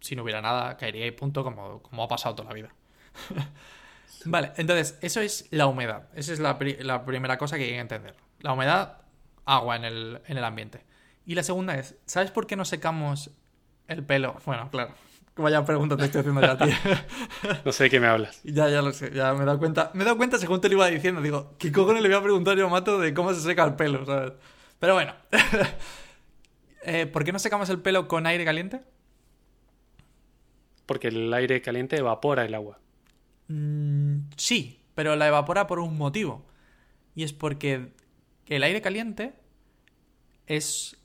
Si 0.00 0.14
no 0.14 0.22
hubiera 0.22 0.40
nada, 0.40 0.76
caería 0.76 1.06
y 1.06 1.10
punto, 1.10 1.42
como, 1.42 1.82
como 1.82 2.04
ha 2.04 2.08
pasado 2.08 2.36
toda 2.36 2.50
la 2.50 2.54
vida. 2.54 2.74
vale, 4.24 4.52
entonces, 4.56 4.98
eso 5.00 5.20
es 5.20 5.46
la 5.50 5.66
humedad. 5.66 6.08
Esa 6.14 6.32
es 6.32 6.40
la, 6.40 6.58
la, 6.80 7.04
primera 7.04 7.38
cosa 7.38 7.56
que 7.56 7.64
hay 7.64 7.70
que 7.70 7.78
entender. 7.78 8.14
La 8.40 8.52
humedad, 8.52 8.98
agua 9.44 9.76
en 9.76 9.84
el, 9.84 10.20
en 10.26 10.38
el 10.38 10.44
ambiente. 10.44 10.84
Y 11.26 11.34
la 11.34 11.42
segunda 11.42 11.74
es, 11.76 11.96
¿sabes 12.06 12.30
por 12.30 12.46
qué 12.46 12.56
no 12.56 12.64
secamos 12.64 13.30
el 13.88 14.04
pelo. 14.04 14.36
Bueno, 14.44 14.68
claro. 14.70 14.94
Vaya 15.36 15.64
pregunta 15.64 15.96
te 15.96 16.04
estoy 16.04 16.20
haciendo 16.20 16.40
ya, 16.40 16.56
tío. 16.56 16.72
no 17.64 17.72
sé 17.72 17.84
de 17.84 17.90
qué 17.90 18.00
me 18.00 18.06
hablas. 18.06 18.40
Ya, 18.44 18.68
ya 18.68 18.82
lo 18.82 18.92
sé. 18.92 19.10
Ya 19.12 19.32
me 19.34 19.42
he 19.42 19.46
dado 19.46 19.58
cuenta. 19.58 19.90
Me 19.94 20.02
he 20.02 20.04
dado 20.04 20.16
cuenta 20.16 20.38
según 20.38 20.60
te 20.60 20.68
lo 20.68 20.76
iba 20.76 20.86
diciendo. 20.86 21.20
Digo, 21.20 21.54
¿qué 21.58 21.72
cojones 21.72 22.02
le 22.02 22.08
voy 22.08 22.18
a 22.18 22.22
preguntar 22.22 22.56
yo 22.56 22.66
a 22.66 22.70
Mato 22.70 23.00
de 23.00 23.12
cómo 23.12 23.34
se 23.34 23.40
seca 23.40 23.64
el 23.64 23.74
pelo, 23.74 24.06
¿sabes? 24.06 24.32
Pero 24.78 24.94
bueno. 24.94 25.12
eh, 26.84 27.06
¿Por 27.06 27.24
qué 27.24 27.32
no 27.32 27.40
secamos 27.40 27.68
el 27.68 27.80
pelo 27.80 28.06
con 28.06 28.26
aire 28.26 28.44
caliente? 28.44 28.80
Porque 30.86 31.08
el 31.08 31.34
aire 31.34 31.60
caliente 31.60 31.96
evapora 31.96 32.44
el 32.44 32.54
agua. 32.54 32.78
Mm, 33.48 34.30
sí, 34.36 34.80
pero 34.94 35.16
la 35.16 35.28
evapora 35.28 35.66
por 35.66 35.78
un 35.78 35.96
motivo. 35.96 36.44
Y 37.14 37.22
es 37.22 37.32
porque 37.32 37.92
el 38.46 38.62
aire 38.62 38.80
caliente 38.82 39.34
es 40.46 40.96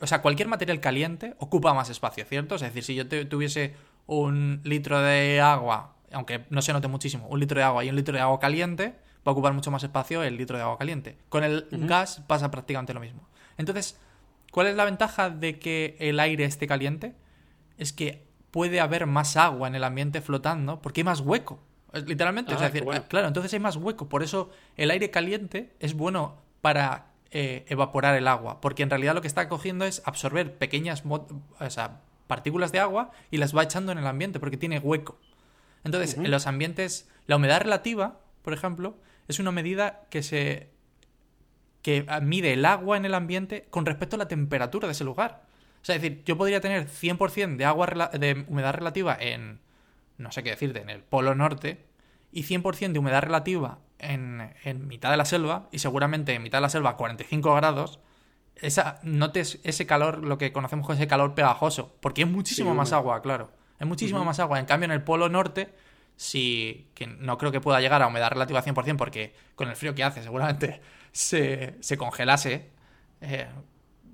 o 0.00 0.06
sea, 0.06 0.22
cualquier 0.22 0.48
material 0.48 0.80
caliente 0.80 1.34
ocupa 1.38 1.74
más 1.74 1.90
espacio, 1.90 2.24
¿cierto? 2.24 2.54
Es 2.54 2.62
decir, 2.62 2.82
si 2.82 2.94
yo 2.94 3.06
tuviese 3.06 3.74
un 4.06 4.60
litro 4.64 5.00
de 5.00 5.40
agua, 5.40 5.96
aunque 6.12 6.46
no 6.50 6.62
se 6.62 6.72
note 6.72 6.88
muchísimo, 6.88 7.28
un 7.28 7.40
litro 7.40 7.58
de 7.58 7.64
agua 7.64 7.84
y 7.84 7.90
un 7.90 7.96
litro 7.96 8.14
de 8.14 8.20
agua 8.20 8.40
caliente, 8.40 8.94
va 9.26 9.30
a 9.30 9.32
ocupar 9.32 9.52
mucho 9.52 9.70
más 9.70 9.82
espacio 9.82 10.22
el 10.22 10.36
litro 10.36 10.56
de 10.56 10.62
agua 10.62 10.78
caliente. 10.78 11.18
Con 11.28 11.44
el 11.44 11.66
gas 11.70 12.22
pasa 12.26 12.50
prácticamente 12.50 12.94
lo 12.94 13.00
mismo. 13.00 13.28
Entonces, 13.58 13.98
¿cuál 14.50 14.68
es 14.68 14.76
la 14.76 14.86
ventaja 14.86 15.28
de 15.28 15.58
que 15.58 15.96
el 16.00 16.20
aire 16.20 16.44
esté 16.44 16.66
caliente? 16.66 17.14
Es 17.76 17.92
que 17.92 18.23
puede 18.54 18.78
haber 18.78 19.06
más 19.06 19.36
agua 19.36 19.66
en 19.66 19.74
el 19.74 19.82
ambiente 19.82 20.20
flotando 20.20 20.80
porque 20.80 21.00
hay 21.00 21.04
más 21.04 21.18
hueco. 21.18 21.58
Literalmente, 21.92 22.54
es 22.54 22.60
ah, 22.60 22.66
decir, 22.66 22.84
claro, 23.08 23.26
entonces 23.26 23.52
hay 23.52 23.58
más 23.58 23.74
hueco. 23.74 24.08
Por 24.08 24.22
eso 24.22 24.48
el 24.76 24.92
aire 24.92 25.10
caliente 25.10 25.72
es 25.80 25.94
bueno 25.94 26.36
para 26.60 27.06
eh, 27.32 27.64
evaporar 27.66 28.14
el 28.14 28.28
agua, 28.28 28.60
porque 28.60 28.84
en 28.84 28.90
realidad 28.90 29.12
lo 29.12 29.22
que 29.22 29.26
está 29.26 29.48
cogiendo 29.48 29.84
es 29.84 30.02
absorber 30.04 30.56
pequeñas 30.56 31.02
partículas 32.28 32.70
de 32.70 32.78
agua 32.78 33.10
y 33.32 33.38
las 33.38 33.56
va 33.56 33.64
echando 33.64 33.90
en 33.90 33.98
el 33.98 34.06
ambiente, 34.06 34.38
porque 34.38 34.56
tiene 34.56 34.78
hueco. 34.78 35.18
Entonces, 35.82 36.16
en 36.16 36.30
los 36.30 36.46
ambientes, 36.46 37.08
la 37.26 37.34
humedad 37.34 37.60
relativa, 37.60 38.20
por 38.42 38.52
ejemplo, 38.52 38.94
es 39.26 39.40
una 39.40 39.50
medida 39.50 40.02
que 40.10 40.22
se 40.22 40.70
que 41.82 42.06
mide 42.22 42.52
el 42.52 42.64
agua 42.66 42.96
en 42.98 43.04
el 43.04 43.14
ambiente 43.14 43.66
con 43.70 43.84
respecto 43.84 44.14
a 44.14 44.20
la 44.20 44.28
temperatura 44.28 44.86
de 44.86 44.92
ese 44.92 45.02
lugar. 45.02 45.42
O 45.84 45.86
sea, 45.86 45.96
es 45.96 46.02
decir, 46.02 46.24
yo 46.24 46.38
podría 46.38 46.62
tener 46.62 46.88
100% 46.88 47.58
de 47.58 47.64
agua 47.66 47.86
de 48.12 48.46
humedad 48.48 48.72
relativa 48.72 49.14
en 49.20 49.60
no 50.18 50.32
sé 50.32 50.42
qué 50.42 50.50
decirte, 50.50 50.80
en 50.80 50.90
el 50.90 51.02
polo 51.02 51.34
norte 51.34 51.84
y 52.32 52.44
100% 52.44 52.92
de 52.92 52.98
humedad 52.98 53.22
relativa 53.22 53.78
en, 53.98 54.52
mitad 54.86 55.10
de 55.10 55.16
la 55.16 55.24
selva, 55.24 55.68
y 55.72 55.78
seguramente 55.78 56.34
en 56.34 56.42
mitad 56.42 56.58
de 56.58 56.62
la 56.62 56.68
selva 56.68 56.90
a 56.90 56.96
45 56.96 57.54
grados, 57.54 58.00
esa, 58.56 59.00
notes 59.02 59.60
ese 59.64 59.86
calor, 59.86 60.24
lo 60.24 60.36
que 60.36 60.52
conocemos 60.52 60.86
como 60.86 60.96
ese 60.96 61.06
calor 61.06 61.34
pegajoso, 61.34 61.96
porque 62.00 62.22
es 62.22 62.28
muchísimo 62.28 62.74
más 62.74 62.92
agua, 62.92 63.22
claro. 63.22 63.50
Es 63.78 63.86
muchísimo 63.86 64.24
más 64.24 64.38
agua. 64.38 64.60
En 64.60 64.66
cambio, 64.66 64.84
en 64.86 64.92
el 64.92 65.02
polo 65.02 65.28
norte, 65.28 65.74
si, 66.16 66.90
que 66.94 67.06
no 67.06 67.38
creo 67.38 67.50
que 67.50 67.60
pueda 67.60 67.80
llegar 67.80 68.02
a 68.02 68.06
humedad 68.06 68.30
relativa 68.30 68.62
100%, 68.62 68.96
porque 68.96 69.34
con 69.54 69.68
el 69.68 69.76
frío 69.76 69.94
que 69.94 70.04
hace 70.04 70.22
seguramente 70.22 70.80
se, 71.12 71.76
se 71.80 71.96
congelase 71.96 72.70
eh, 73.20 73.48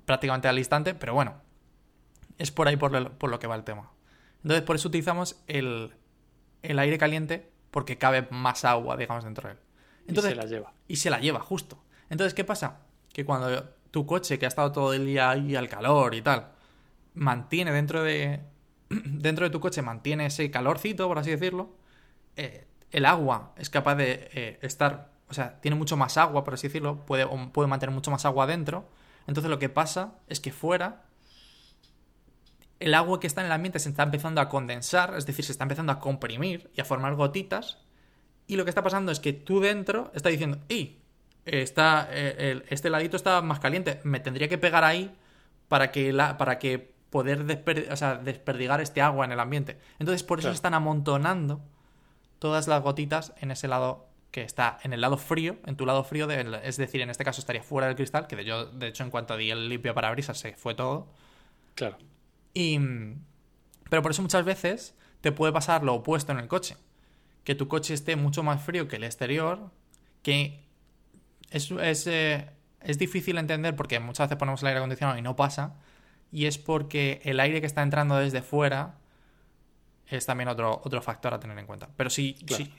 prácticamente 0.04 0.48
al 0.48 0.58
instante, 0.58 0.94
pero 0.94 1.14
bueno, 1.14 1.40
es 2.40 2.50
por 2.50 2.66
ahí 2.66 2.76
por 2.76 2.90
lo, 2.90 3.12
por 3.18 3.30
lo, 3.30 3.38
que 3.38 3.46
va 3.46 3.54
el 3.54 3.64
tema. 3.64 3.90
Entonces, 4.42 4.62
por 4.62 4.76
eso 4.76 4.88
utilizamos 4.88 5.40
el, 5.46 5.94
el 6.62 6.78
aire 6.78 6.98
caliente, 6.98 7.50
porque 7.70 7.98
cabe 7.98 8.26
más 8.30 8.64
agua, 8.64 8.96
digamos, 8.96 9.24
dentro 9.24 9.48
de 9.48 9.54
él 9.54 9.60
y 10.10 10.20
se 10.20 10.34
la 10.34 10.44
lleva. 10.44 10.72
Y 10.88 10.96
se 10.96 11.10
la 11.10 11.20
lleva, 11.20 11.40
justo. 11.40 11.82
Entonces, 12.08 12.34
¿qué 12.34 12.44
pasa? 12.44 12.80
Que 13.12 13.24
cuando 13.24 13.64
tu 13.90 14.06
coche, 14.06 14.38
que 14.38 14.46
ha 14.46 14.48
estado 14.48 14.72
todo 14.72 14.94
el 14.94 15.06
día 15.06 15.30
ahí 15.30 15.56
al 15.56 15.68
calor 15.68 16.14
y 16.14 16.22
tal, 16.22 16.48
mantiene 17.14 17.72
dentro 17.72 18.02
de. 18.02 18.40
dentro 18.88 19.44
de 19.44 19.50
tu 19.50 19.60
coche, 19.60 19.82
mantiene 19.82 20.26
ese 20.26 20.50
calorcito, 20.50 21.06
por 21.08 21.18
así 21.18 21.30
decirlo. 21.30 21.76
Eh, 22.36 22.66
el 22.90 23.06
agua 23.06 23.52
es 23.56 23.70
capaz 23.70 23.94
de 23.96 24.30
eh, 24.32 24.58
estar. 24.62 25.10
O 25.28 25.34
sea, 25.34 25.60
tiene 25.60 25.76
mucho 25.76 25.96
más 25.96 26.16
agua, 26.16 26.42
por 26.42 26.54
así 26.54 26.66
decirlo. 26.66 27.04
Puede, 27.06 27.26
puede 27.52 27.68
mantener 27.68 27.94
mucho 27.94 28.10
más 28.10 28.24
agua 28.24 28.46
dentro. 28.46 28.88
Entonces 29.26 29.50
lo 29.50 29.58
que 29.58 29.68
pasa 29.68 30.14
es 30.28 30.40
que 30.40 30.50
fuera 30.50 31.04
el 32.80 32.94
agua 32.94 33.20
que 33.20 33.26
está 33.26 33.42
en 33.42 33.46
el 33.46 33.52
ambiente 33.52 33.78
se 33.78 33.90
está 33.90 34.02
empezando 34.02 34.40
a 34.40 34.48
condensar, 34.48 35.14
es 35.16 35.26
decir, 35.26 35.44
se 35.44 35.52
está 35.52 35.64
empezando 35.64 35.92
a 35.92 36.00
comprimir 36.00 36.70
y 36.74 36.80
a 36.80 36.84
formar 36.84 37.14
gotitas 37.14 37.78
y 38.46 38.56
lo 38.56 38.64
que 38.64 38.70
está 38.70 38.82
pasando 38.82 39.12
es 39.12 39.20
que 39.20 39.32
tú 39.32 39.60
dentro 39.60 40.10
está 40.14 40.28
diciendo, 40.28 40.58
¡y! 40.68 40.96
Está, 41.44 42.08
eh, 42.10 42.62
este 42.68 42.90
ladito 42.90 43.16
está 43.16 43.40
más 43.42 43.60
caliente, 43.60 44.00
me 44.02 44.20
tendría 44.20 44.48
que 44.48 44.58
pegar 44.58 44.82
ahí 44.84 45.16
para 45.68 45.92
que, 45.92 46.12
la, 46.12 46.36
para 46.36 46.58
que 46.58 46.92
poder 47.10 47.44
desperdigar 47.44 48.80
este 48.80 49.02
agua 49.02 49.24
en 49.24 49.32
el 49.32 49.40
ambiente. 49.40 49.78
Entonces, 49.98 50.22
por 50.22 50.40
eso 50.40 50.48
se 50.48 50.54
están 50.54 50.74
amontonando 50.74 51.60
todas 52.40 52.66
las 52.66 52.82
gotitas 52.82 53.32
en 53.40 53.52
ese 53.52 53.68
lado 53.68 54.08
que 54.30 54.42
está 54.42 54.78
en 54.82 54.92
el 54.92 55.00
lado 55.00 55.16
frío, 55.16 55.58
en 55.66 55.76
tu 55.76 55.86
lado 55.86 56.04
frío, 56.04 56.28
es 56.30 56.76
decir, 56.76 57.00
en 57.00 57.10
este 57.10 57.24
caso 57.24 57.40
estaría 57.40 57.62
fuera 57.62 57.86
del 57.86 57.96
cristal, 57.96 58.26
que 58.26 58.36
de, 58.36 58.44
yo, 58.44 58.66
de 58.66 58.88
hecho, 58.88 59.02
en 59.02 59.10
cuanto 59.10 59.36
di 59.36 59.50
el 59.50 59.68
limpio 59.68 59.94
parabrisas 59.94 60.38
se 60.38 60.54
fue 60.54 60.74
todo. 60.74 61.08
Claro. 61.74 61.98
Y, 62.54 62.78
pero 63.88 64.02
por 64.02 64.10
eso 64.10 64.22
muchas 64.22 64.44
veces 64.44 64.94
te 65.20 65.32
puede 65.32 65.52
pasar 65.52 65.84
lo 65.84 65.94
opuesto 65.94 66.32
en 66.32 66.38
el 66.38 66.48
coche 66.48 66.76
que 67.44 67.54
tu 67.54 67.68
coche 67.68 67.94
esté 67.94 68.16
mucho 68.16 68.42
más 68.42 68.62
frío 68.62 68.88
que 68.88 68.96
el 68.96 69.04
exterior, 69.04 69.70
que 70.22 70.62
es, 71.50 71.70
es, 71.70 72.06
eh, 72.06 72.50
es 72.80 72.98
difícil 72.98 73.38
entender 73.38 73.76
porque 73.76 73.98
muchas 74.00 74.28
veces 74.28 74.38
ponemos 74.38 74.62
el 74.62 74.68
aire 74.68 74.78
acondicionado 74.78 75.18
y 75.18 75.22
no 75.22 75.36
pasa, 75.36 75.74
y 76.30 76.46
es 76.46 76.58
porque 76.58 77.20
el 77.24 77.40
aire 77.40 77.60
que 77.60 77.66
está 77.66 77.82
entrando 77.82 78.16
desde 78.16 78.42
fuera 78.42 78.98
es 80.10 80.26
también 80.26 80.48
otro, 80.48 80.80
otro 80.84 81.00
factor 81.00 81.32
a 81.32 81.40
tener 81.40 81.56
en 81.58 81.66
cuenta. 81.66 81.88
Pero 81.96 82.10
si, 82.10 82.36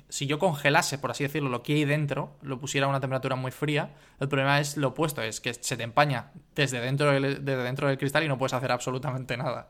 si, 0.10 0.28
yo 0.28 0.38
congelase, 0.38 0.98
por 0.98 1.12
así 1.12 1.24
decirlo, 1.24 1.50
lo 1.50 1.64
que 1.64 1.74
hay 1.74 1.86
dentro, 1.86 2.36
lo 2.42 2.60
pusiera 2.60 2.88
a 2.88 2.90
una 2.90 3.00
temperatura 3.00 3.36
muy 3.36 3.52
fría, 3.52 3.94
el 4.20 4.28
problema 4.28 4.60
es 4.60 4.76
lo 4.76 4.90
opuesto, 4.90 5.22
es 5.22 5.40
que 5.40 5.54
se 5.54 5.78
te 5.78 5.84
empaña 5.84 6.32
desde 6.56 6.82
dentro 6.82 7.12
del, 7.12 7.46
desde 7.46 7.64
dentro 7.64 7.88
del 7.88 7.98
cristal 7.98 8.24
y 8.24 8.28
no 8.28 8.38
puedes 8.38 8.54
hacer 8.54 8.72
absolutamente 8.72 9.38
nada. 9.38 9.70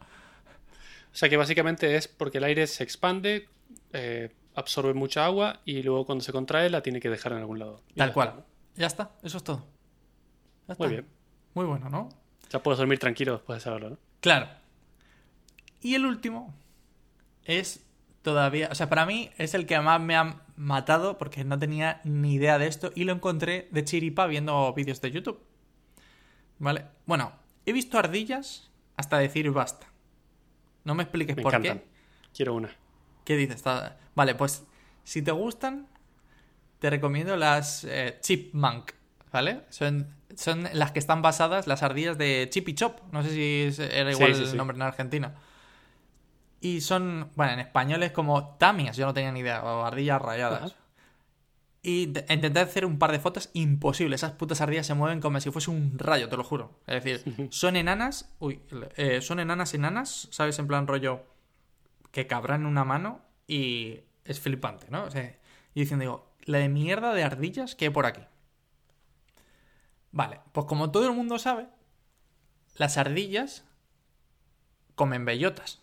O 1.14 1.16
sea 1.16 1.30
que 1.30 1.38
básicamente 1.38 1.96
es 1.96 2.08
porque 2.08 2.40
el 2.40 2.46
aire 2.46 2.66
se 2.66 2.84
expande, 2.84 3.48
eh, 3.94 4.34
absorbe 4.56 4.94
mucha 4.94 5.26
agua 5.26 5.60
y 5.64 5.84
luego 5.84 6.06
cuando 6.06 6.24
se 6.24 6.32
contrae 6.32 6.70
la 6.70 6.82
tiene 6.82 7.00
que 7.00 7.10
dejar 7.10 7.34
en 7.34 7.40
algún 7.40 7.60
lado. 7.60 7.84
Tal 7.96 8.12
cual. 8.12 8.44
Ya 8.76 8.88
está, 8.88 9.12
eso 9.22 9.38
es 9.38 9.44
todo. 9.44 9.66
Muy 10.80 10.88
bien. 10.88 11.06
Muy 11.54 11.66
bueno, 11.66 11.90
¿no? 11.90 12.10
Ya 12.50 12.64
puedes 12.64 12.80
dormir 12.80 12.98
tranquilo 12.98 13.34
después 13.34 13.58
de 13.58 13.64
saberlo, 13.64 13.90
¿no? 13.92 13.98
Claro. 14.20 14.48
Y 15.82 15.96
el 15.96 16.06
último 16.06 16.54
es 17.46 17.86
todavía, 18.22 18.70
o 18.72 18.76
sea, 18.76 18.90
para 18.90 19.06
mí 19.06 19.32
es 19.38 19.54
el 19.54 19.66
que 19.66 19.80
más 19.80 20.00
me 20.00 20.16
ha 20.16 20.42
matado 20.56 21.18
porque 21.18 21.44
no 21.44 21.58
tenía 21.58 22.02
ni 22.04 22.34
idea 22.36 22.60
de 22.60 22.68
esto 22.68 22.92
y 22.96 23.04
lo 23.04 23.14
encontré 23.14 23.68
de 23.72 23.84
chiripa 23.84 24.28
viendo 24.28 24.72
vídeos 24.74 25.02
de 25.02 25.12
YouTube. 25.12 25.40
¿Vale? 26.60 26.86
Bueno, 27.06 27.34
he 27.66 27.74
visto 27.74 27.98
ardillas 27.98 28.70
hasta 28.96 29.18
decir 29.18 29.50
basta. 29.52 29.88
No 30.84 30.94
me 30.96 31.04
expliques 31.04 31.36
Me 31.36 31.42
por 31.42 31.54
encantan. 31.56 31.80
qué. 31.80 31.86
Quiero 32.36 32.54
una. 32.54 32.70
¿Qué 33.26 33.36
dices? 33.36 33.64
Vale, 34.16 34.36
pues 34.36 34.64
si 35.04 35.22
te 35.22 35.32
gustan, 35.32 35.88
te 36.80 36.90
recomiendo 36.90 37.36
las 37.38 37.84
eh, 37.84 38.18
Chipmunk, 38.22 38.92
¿vale? 39.32 39.62
Son, 39.70 40.08
son 40.36 40.68
las 40.74 40.92
que 40.92 41.00
están 41.00 41.22
basadas, 41.22 41.66
las 41.68 41.82
ardillas 41.84 42.18
de 42.18 42.48
Chip 42.52 42.70
y 42.70 42.76
Chop. 42.76 43.00
No 43.12 43.24
sé 43.24 43.30
si 43.32 43.82
era 43.84 44.12
Sí, 44.12 44.18
igual 44.18 44.36
sí, 44.36 44.42
el 44.44 44.50
sí. 44.50 44.58
nombre 44.58 44.76
en 44.76 44.82
Argentina. 44.84 45.36
Y 46.62 46.82
son, 46.82 47.32
bueno, 47.36 47.54
en 47.54 47.60
español 47.60 48.04
es 48.04 48.12
como 48.12 48.56
tamias, 48.56 48.96
yo 48.96 49.08
no 49.08 49.14
tenía 49.14 49.32
ni 49.32 49.40
idea, 49.40 49.64
o 49.64 49.84
ardillas 49.84 50.22
rayadas. 50.22 50.76
Y 51.82 52.04
intenté 52.04 52.60
hacer 52.60 52.86
un 52.86 53.00
par 53.00 53.12
de 53.12 53.20
fotos, 53.20 53.50
imposible. 53.54 54.16
Esas 54.16 54.34
putas 54.34 54.62
ardillas 54.62 54.86
se 54.86 54.94
mueven 54.94 55.20
como 55.20 55.40
si 55.40 55.50
fuese 55.50 55.72
un 55.72 55.98
rayo, 55.98 56.30
te 56.30 56.38
lo 56.38 56.44
juro. 56.44 56.80
Es 56.86 57.04
decir, 57.04 57.48
son 57.52 57.76
enanas, 57.76 58.30
uy, 58.38 58.62
eh, 58.96 59.22
son 59.22 59.40
enanas 59.40 59.74
enanas, 59.74 60.28
¿sabes? 60.32 60.60
En 60.60 60.68
plan 60.68 60.86
rollo 60.86 61.24
que 62.12 62.28
cabrán 62.28 62.62
en 62.62 62.68
una 62.68 62.86
mano 62.86 63.22
y 63.48 64.02
es 64.26 64.40
flipante, 64.40 64.86
¿no? 64.92 65.06
O 65.06 65.12
sea, 65.12 65.36
y 65.74 65.80
diciendo, 65.80 66.04
digo, 66.04 66.32
la 66.46 66.60
de 66.60 66.70
mierda 66.70 67.14
de 67.14 67.24
ardillas 67.24 67.74
que 67.74 67.86
hay 67.86 67.92
por 67.92 68.06
aquí. 68.06 68.22
Vale, 70.12 70.42
pues 70.52 70.68
como 70.68 70.92
todo 70.92 71.08
el 71.08 71.14
mundo 71.14 71.40
sabe, 71.40 71.68
las 72.76 72.98
ardillas 72.98 73.64
comen 74.96 75.26
bellotas. 75.26 75.81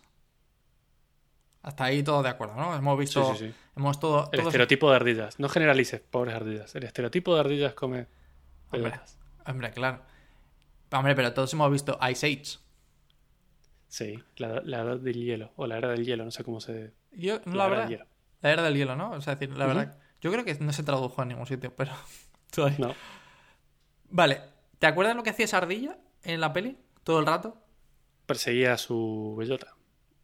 Hasta 1.61 1.83
ahí 1.83 2.03
todo 2.03 2.23
de 2.23 2.29
acuerdo, 2.29 2.55
¿no? 2.55 2.75
Hemos 2.75 2.97
visto, 2.97 3.33
Sí, 3.33 3.39
sí, 3.39 3.47
sí. 3.49 3.55
hemos 3.75 3.99
todo, 3.99 4.29
El 4.31 4.39
todos- 4.39 4.47
estereotipo 4.47 4.89
de 4.89 4.95
ardillas. 4.95 5.39
No 5.39 5.49
generalices, 5.49 5.99
pobres 6.01 6.35
ardillas. 6.35 6.73
El 6.75 6.83
estereotipo 6.85 7.33
de 7.33 7.39
ardillas 7.41 7.73
come 7.73 8.07
Hombre, 8.71 8.99
hombre, 9.45 9.71
claro. 9.71 10.01
Hombre, 10.91 11.15
pero 11.15 11.33
todos 11.33 11.51
hemos 11.53 11.71
visto 11.71 11.97
Ice 12.09 12.25
Age. 12.27 12.59
Sí, 13.87 14.23
la, 14.37 14.61
la 14.63 14.81
edad 14.81 14.97
del 14.99 15.15
hielo. 15.23 15.51
O 15.55 15.65
la 15.67 15.77
era 15.77 15.89
del 15.89 16.05
hielo, 16.05 16.23
no 16.23 16.31
sé 16.31 16.43
cómo 16.43 16.61
se. 16.61 16.93
Yo, 17.11 17.39
la, 17.45 17.53
La, 17.53 17.65
era 17.65 17.67
verdad, 17.69 17.83
del 17.83 17.89
hielo. 17.89 18.05
la 18.41 18.51
era 18.51 18.63
del 18.63 18.75
hielo, 18.75 18.95
¿no? 18.95 19.11
O 19.11 19.21
sea, 19.21 19.35
decir, 19.35 19.57
la 19.57 19.65
verdad, 19.65 19.97
yo 20.21 20.31
creo 20.31 20.45
que 20.45 20.53
no 20.59 20.71
se 20.73 20.83
tradujo 20.83 21.21
en 21.23 21.29
ningún 21.29 21.47
sitio, 21.47 21.75
pero 21.75 21.91
todavía. 22.55 22.77
No. 22.87 22.95
Vale, 24.11 24.41
¿te 24.77 24.87
acuerdas 24.87 25.15
lo 25.15 25.23
que 25.23 25.31
hacía 25.31 25.45
esa 25.45 25.57
ardilla 25.57 25.97
en 26.23 26.39
la 26.41 26.53
peli? 26.53 26.77
Todo 27.03 27.19
el 27.19 27.25
rato. 27.25 27.57
Perseguía 28.25 28.73
a 28.73 28.77
su 28.77 29.35
bellota. 29.37 29.75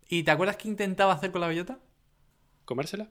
¿Y 0.08 0.24
te 0.24 0.32
acuerdas 0.32 0.58
qué 0.58 0.68
intentaba 0.68 1.14
hacer 1.14 1.32
con 1.32 1.42
la 1.42 1.48
bellota? 1.48 1.80
¿Comérsela? 2.66 3.10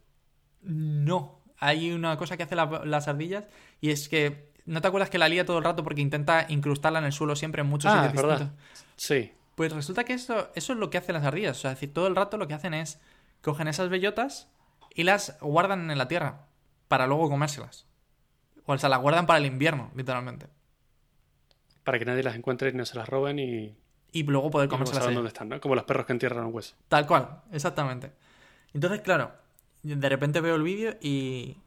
No. 0.63 1.41
Hay 1.59 1.93
una 1.93 2.17
cosa 2.17 2.37
que 2.37 2.43
hace 2.43 2.57
la- 2.57 2.83
las 2.85 3.09
ardillas 3.09 3.45
y 3.81 3.91
es 3.91 4.09
que. 4.09 4.53
¿No 4.67 4.81
te 4.81 4.89
acuerdas 4.89 5.11
que 5.11 5.19
la 5.19 5.29
lía 5.29 5.45
todo 5.45 5.59
el 5.59 5.65
rato 5.65 5.85
porque 5.85 6.01
intenta 6.01 6.47
incrustarla 6.49 6.99
en 6.99 7.05
el 7.05 7.13
suelo 7.13 7.37
siempre 7.37 7.61
en 7.61 7.69
muchos 7.69 7.93
Ah, 7.93 8.05
sitios 8.07 8.23
verdad. 8.23 8.39
distintos? 8.41 8.87
Sí. 8.97 9.33
Pues 9.57 9.73
resulta 9.73 10.05
que 10.05 10.15
eso, 10.15 10.51
eso 10.55 10.73
es 10.73 10.79
lo 10.79 10.89
que 10.89 10.97
hacen 10.99 11.15
las 11.15 11.25
ardillas. 11.25 11.59
O 11.59 11.61
sea, 11.61 11.73
es 11.73 11.77
decir, 11.77 11.93
todo 11.93 12.07
el 12.07 12.17
rato 12.17 12.39
lo 12.39 12.49
que 12.49 12.55
hacen 12.55 12.73
es 12.75 12.99
cogen 13.43 13.69
esas 13.69 13.91
bellotas 13.91 14.49
y 14.95 15.03
las 15.03 15.39
guardan 15.41 15.91
en 15.91 15.99
la 15.99 16.09
tierra 16.09 16.47
para 16.89 17.07
luego 17.07 17.29
comérselas. 17.29 17.87
O 18.65 18.77
sea, 18.79 18.89
las 18.89 19.01
guardan 19.03 19.27
para 19.27 19.39
el 19.39 19.45
invierno, 19.47 19.91
literalmente. 19.95 20.47
Para 21.85 21.99
que 21.99 22.07
nadie 22.07 22.23
las 22.23 22.35
encuentre 22.35 22.71
y 22.71 22.73
no 22.73 22.87
se 22.87 22.97
las 22.97 23.07
roben 23.09 23.39
y, 23.39 23.77
Y 24.15 24.23
luego 24.23 24.49
poder 24.49 24.71
saben 24.71 24.87
ellos. 24.87 25.15
dónde 25.15 25.29
están, 25.29 25.49
¿no? 25.49 25.61
Como 25.61 25.75
los 25.75 25.83
perros 25.85 26.07
que 26.07 26.13
entierran 26.13 26.47
un 26.47 26.55
hueso. 26.55 26.77
Tal 26.87 27.05
cual, 27.05 27.43
exactamente. 27.51 28.13
Entonces, 28.73 29.01
claro, 29.01 29.33
de 29.83 30.09
repente 30.09 30.41
veo 30.41 30.55
el 30.55 30.63
vídeo 30.63 30.97
y. 31.01 31.59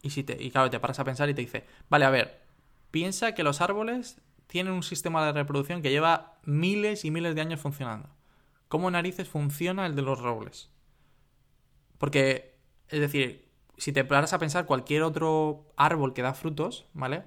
Y, 0.00 0.10
si 0.10 0.22
te, 0.22 0.42
y 0.42 0.50
claro, 0.50 0.70
te 0.70 0.80
paras 0.80 0.98
a 0.98 1.04
pensar 1.04 1.28
y 1.28 1.34
te 1.34 1.42
dice: 1.42 1.66
Vale, 1.90 2.06
a 2.06 2.10
ver, 2.10 2.40
piensa 2.90 3.34
que 3.34 3.42
los 3.42 3.60
árboles 3.60 4.18
tienen 4.46 4.72
un 4.72 4.82
sistema 4.82 5.26
de 5.26 5.32
reproducción 5.32 5.82
que 5.82 5.90
lleva 5.90 6.38
miles 6.44 7.04
y 7.04 7.10
miles 7.10 7.34
de 7.34 7.42
años 7.42 7.60
funcionando. 7.60 8.08
¿Cómo 8.68 8.90
narices 8.90 9.28
funciona 9.28 9.84
el 9.84 9.94
de 9.94 10.02
los 10.02 10.18
robles? 10.18 10.70
Porque, 11.98 12.54
es 12.88 13.00
decir, 13.00 13.46
si 13.76 13.92
te 13.92 14.04
paras 14.04 14.32
a 14.32 14.38
pensar 14.38 14.64
cualquier 14.64 15.02
otro 15.02 15.66
árbol 15.76 16.14
que 16.14 16.22
da 16.22 16.32
frutos, 16.32 16.86
¿vale? 16.94 17.24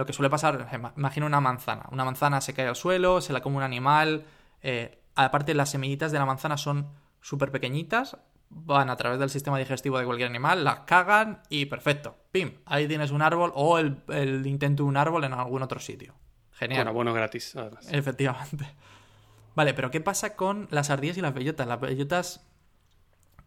Lo 0.00 0.06
que 0.06 0.14
suele 0.14 0.30
pasar, 0.30 0.66
ima- 0.72 0.94
imagina 0.96 1.26
una 1.26 1.40
manzana. 1.42 1.84
Una 1.92 2.04
manzana 2.06 2.40
se 2.40 2.54
cae 2.54 2.66
al 2.66 2.74
suelo, 2.76 3.20
se 3.20 3.34
la 3.34 3.42
come 3.42 3.58
un 3.58 3.62
animal. 3.62 4.24
eh, 4.62 4.98
aparte, 5.14 5.52
las 5.54 5.68
semillitas 5.70 6.10
de 6.10 6.18
la 6.18 6.24
manzana 6.24 6.56
son 6.56 6.88
súper 7.20 7.50
pequeñitas, 7.50 8.16
van 8.48 8.88
a 8.88 8.96
través 8.96 9.18
del 9.18 9.28
sistema 9.28 9.58
digestivo 9.58 9.98
de 9.98 10.06
cualquier 10.06 10.28
animal, 10.30 10.64
las 10.64 10.80
cagan 10.80 11.42
y 11.50 11.66
perfecto. 11.66 12.16
¡Pim! 12.32 12.54
Ahí 12.64 12.88
tienes 12.88 13.10
un 13.10 13.20
árbol 13.20 13.52
o 13.54 13.78
el, 13.78 14.02
el 14.08 14.46
intento 14.46 14.84
de 14.84 14.88
un 14.88 14.96
árbol 14.96 15.24
en 15.24 15.34
algún 15.34 15.62
otro 15.62 15.78
sitio. 15.80 16.14
Genial. 16.52 16.80
Con 16.80 16.88
abono 16.88 17.12
gratis, 17.12 17.54
además. 17.56 17.86
Efectivamente. 17.92 18.64
Vale, 19.54 19.74
pero 19.74 19.90
¿qué 19.90 20.00
pasa 20.00 20.34
con 20.34 20.66
las 20.70 20.88
ardillas 20.90 21.18
y 21.18 21.20
las 21.20 21.34
bellotas? 21.34 21.66
Las 21.66 21.80
bellotas 21.80 22.46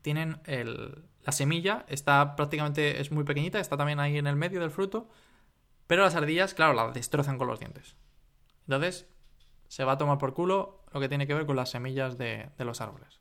tienen 0.03 0.39
el... 0.45 1.03
La 1.25 1.31
semilla 1.31 1.85
está 1.87 2.35
prácticamente... 2.35 2.99
es 3.01 3.11
muy 3.11 3.23
pequeñita, 3.23 3.59
está 3.59 3.77
también 3.77 3.99
ahí 3.99 4.17
en 4.17 4.27
el 4.27 4.35
medio 4.35 4.59
del 4.59 4.71
fruto, 4.71 5.09
pero 5.87 6.03
las 6.03 6.15
ardillas, 6.15 6.53
claro, 6.53 6.73
la 6.73 6.91
destrozan 6.91 7.37
con 7.37 7.47
los 7.47 7.59
dientes. 7.59 7.95
Entonces, 8.67 9.07
se 9.67 9.83
va 9.83 9.93
a 9.93 9.97
tomar 9.97 10.17
por 10.17 10.33
culo 10.33 10.83
lo 10.93 10.99
que 10.99 11.09
tiene 11.09 11.27
que 11.27 11.33
ver 11.33 11.45
con 11.45 11.55
las 11.55 11.71
semillas 11.71 12.17
de, 12.17 12.49
de 12.57 12.65
los 12.65 12.81
árboles. 12.81 13.19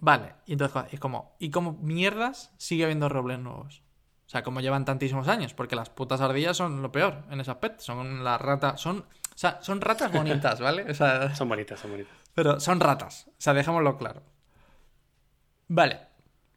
Vale, 0.00 0.34
y 0.46 0.52
entonces 0.52 0.92
es 0.92 1.00
como... 1.00 1.34
¿Y 1.38 1.50
como 1.50 1.72
mierdas 1.74 2.52
sigue 2.58 2.84
habiendo 2.84 3.08
robles 3.08 3.38
nuevos? 3.38 3.82
O 4.26 4.28
sea, 4.28 4.42
como 4.42 4.60
llevan 4.60 4.84
tantísimos 4.84 5.28
años, 5.28 5.54
porque 5.54 5.76
las 5.76 5.90
putas 5.90 6.20
ardillas 6.20 6.56
son 6.56 6.82
lo 6.82 6.92
peor 6.92 7.24
en 7.30 7.40
ese 7.40 7.50
aspecto. 7.50 7.82
Son 7.82 8.24
las 8.24 8.40
ratas, 8.40 8.80
son, 8.80 8.98
o 8.98 9.04
sea, 9.38 9.62
son 9.62 9.80
ratas 9.80 10.12
bonitas, 10.12 10.60
¿vale? 10.60 10.90
O 10.90 10.94
sea, 10.94 11.34
Son 11.34 11.48
bonitas, 11.48 11.80
son 11.80 11.90
bonitas. 11.92 12.12
pero 12.34 12.58
son 12.60 12.80
ratas, 12.80 13.26
o 13.28 13.34
sea, 13.38 13.54
dejémoslo 13.54 13.96
claro. 13.96 14.22
Vale, 15.68 16.00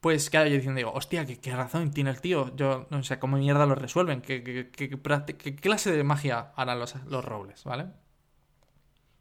pues 0.02 0.30
claro, 0.30 0.48
yo 0.50 0.56
diciendo, 0.56 0.78
digo, 0.78 0.94
hostia, 0.94 1.26
¿qué, 1.26 1.56
razón 1.56 1.92
tiene 1.92 2.12
el 2.12 2.22
tío? 2.22 2.56
Yo 2.56 2.88
no 2.90 3.04
sé 3.04 3.20
cómo 3.20 3.38
mierda 3.38 3.66
lo 3.66 3.76
resuelven, 3.76 4.22
qué, 4.22 4.44
qué 4.72 5.56
clase 5.56 5.92
de 5.92 6.04
magia 6.04 6.52
harán 6.56 6.80
los, 6.80 6.96
los 7.06 7.26
robles, 7.26 7.64
¿vale? 7.64 7.88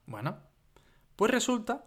Bueno, 0.07 0.39
pues 1.17 1.31
resulta... 1.31 1.85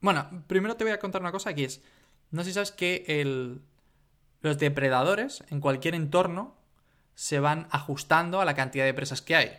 Bueno, 0.00 0.44
primero 0.46 0.76
te 0.76 0.84
voy 0.84 0.92
a 0.92 0.98
contar 0.98 1.20
una 1.20 1.32
cosa 1.32 1.52
que 1.52 1.64
es, 1.64 1.82
no 2.30 2.42
sé 2.42 2.50
si 2.50 2.54
sabes 2.54 2.72
que 2.72 3.04
el, 3.06 3.60
los 4.40 4.58
depredadores 4.58 5.44
en 5.50 5.60
cualquier 5.60 5.94
entorno 5.94 6.56
se 7.14 7.40
van 7.40 7.68
ajustando 7.70 8.40
a 8.40 8.44
la 8.44 8.54
cantidad 8.54 8.84
de 8.84 8.94
presas 8.94 9.20
que 9.20 9.36
hay. 9.36 9.58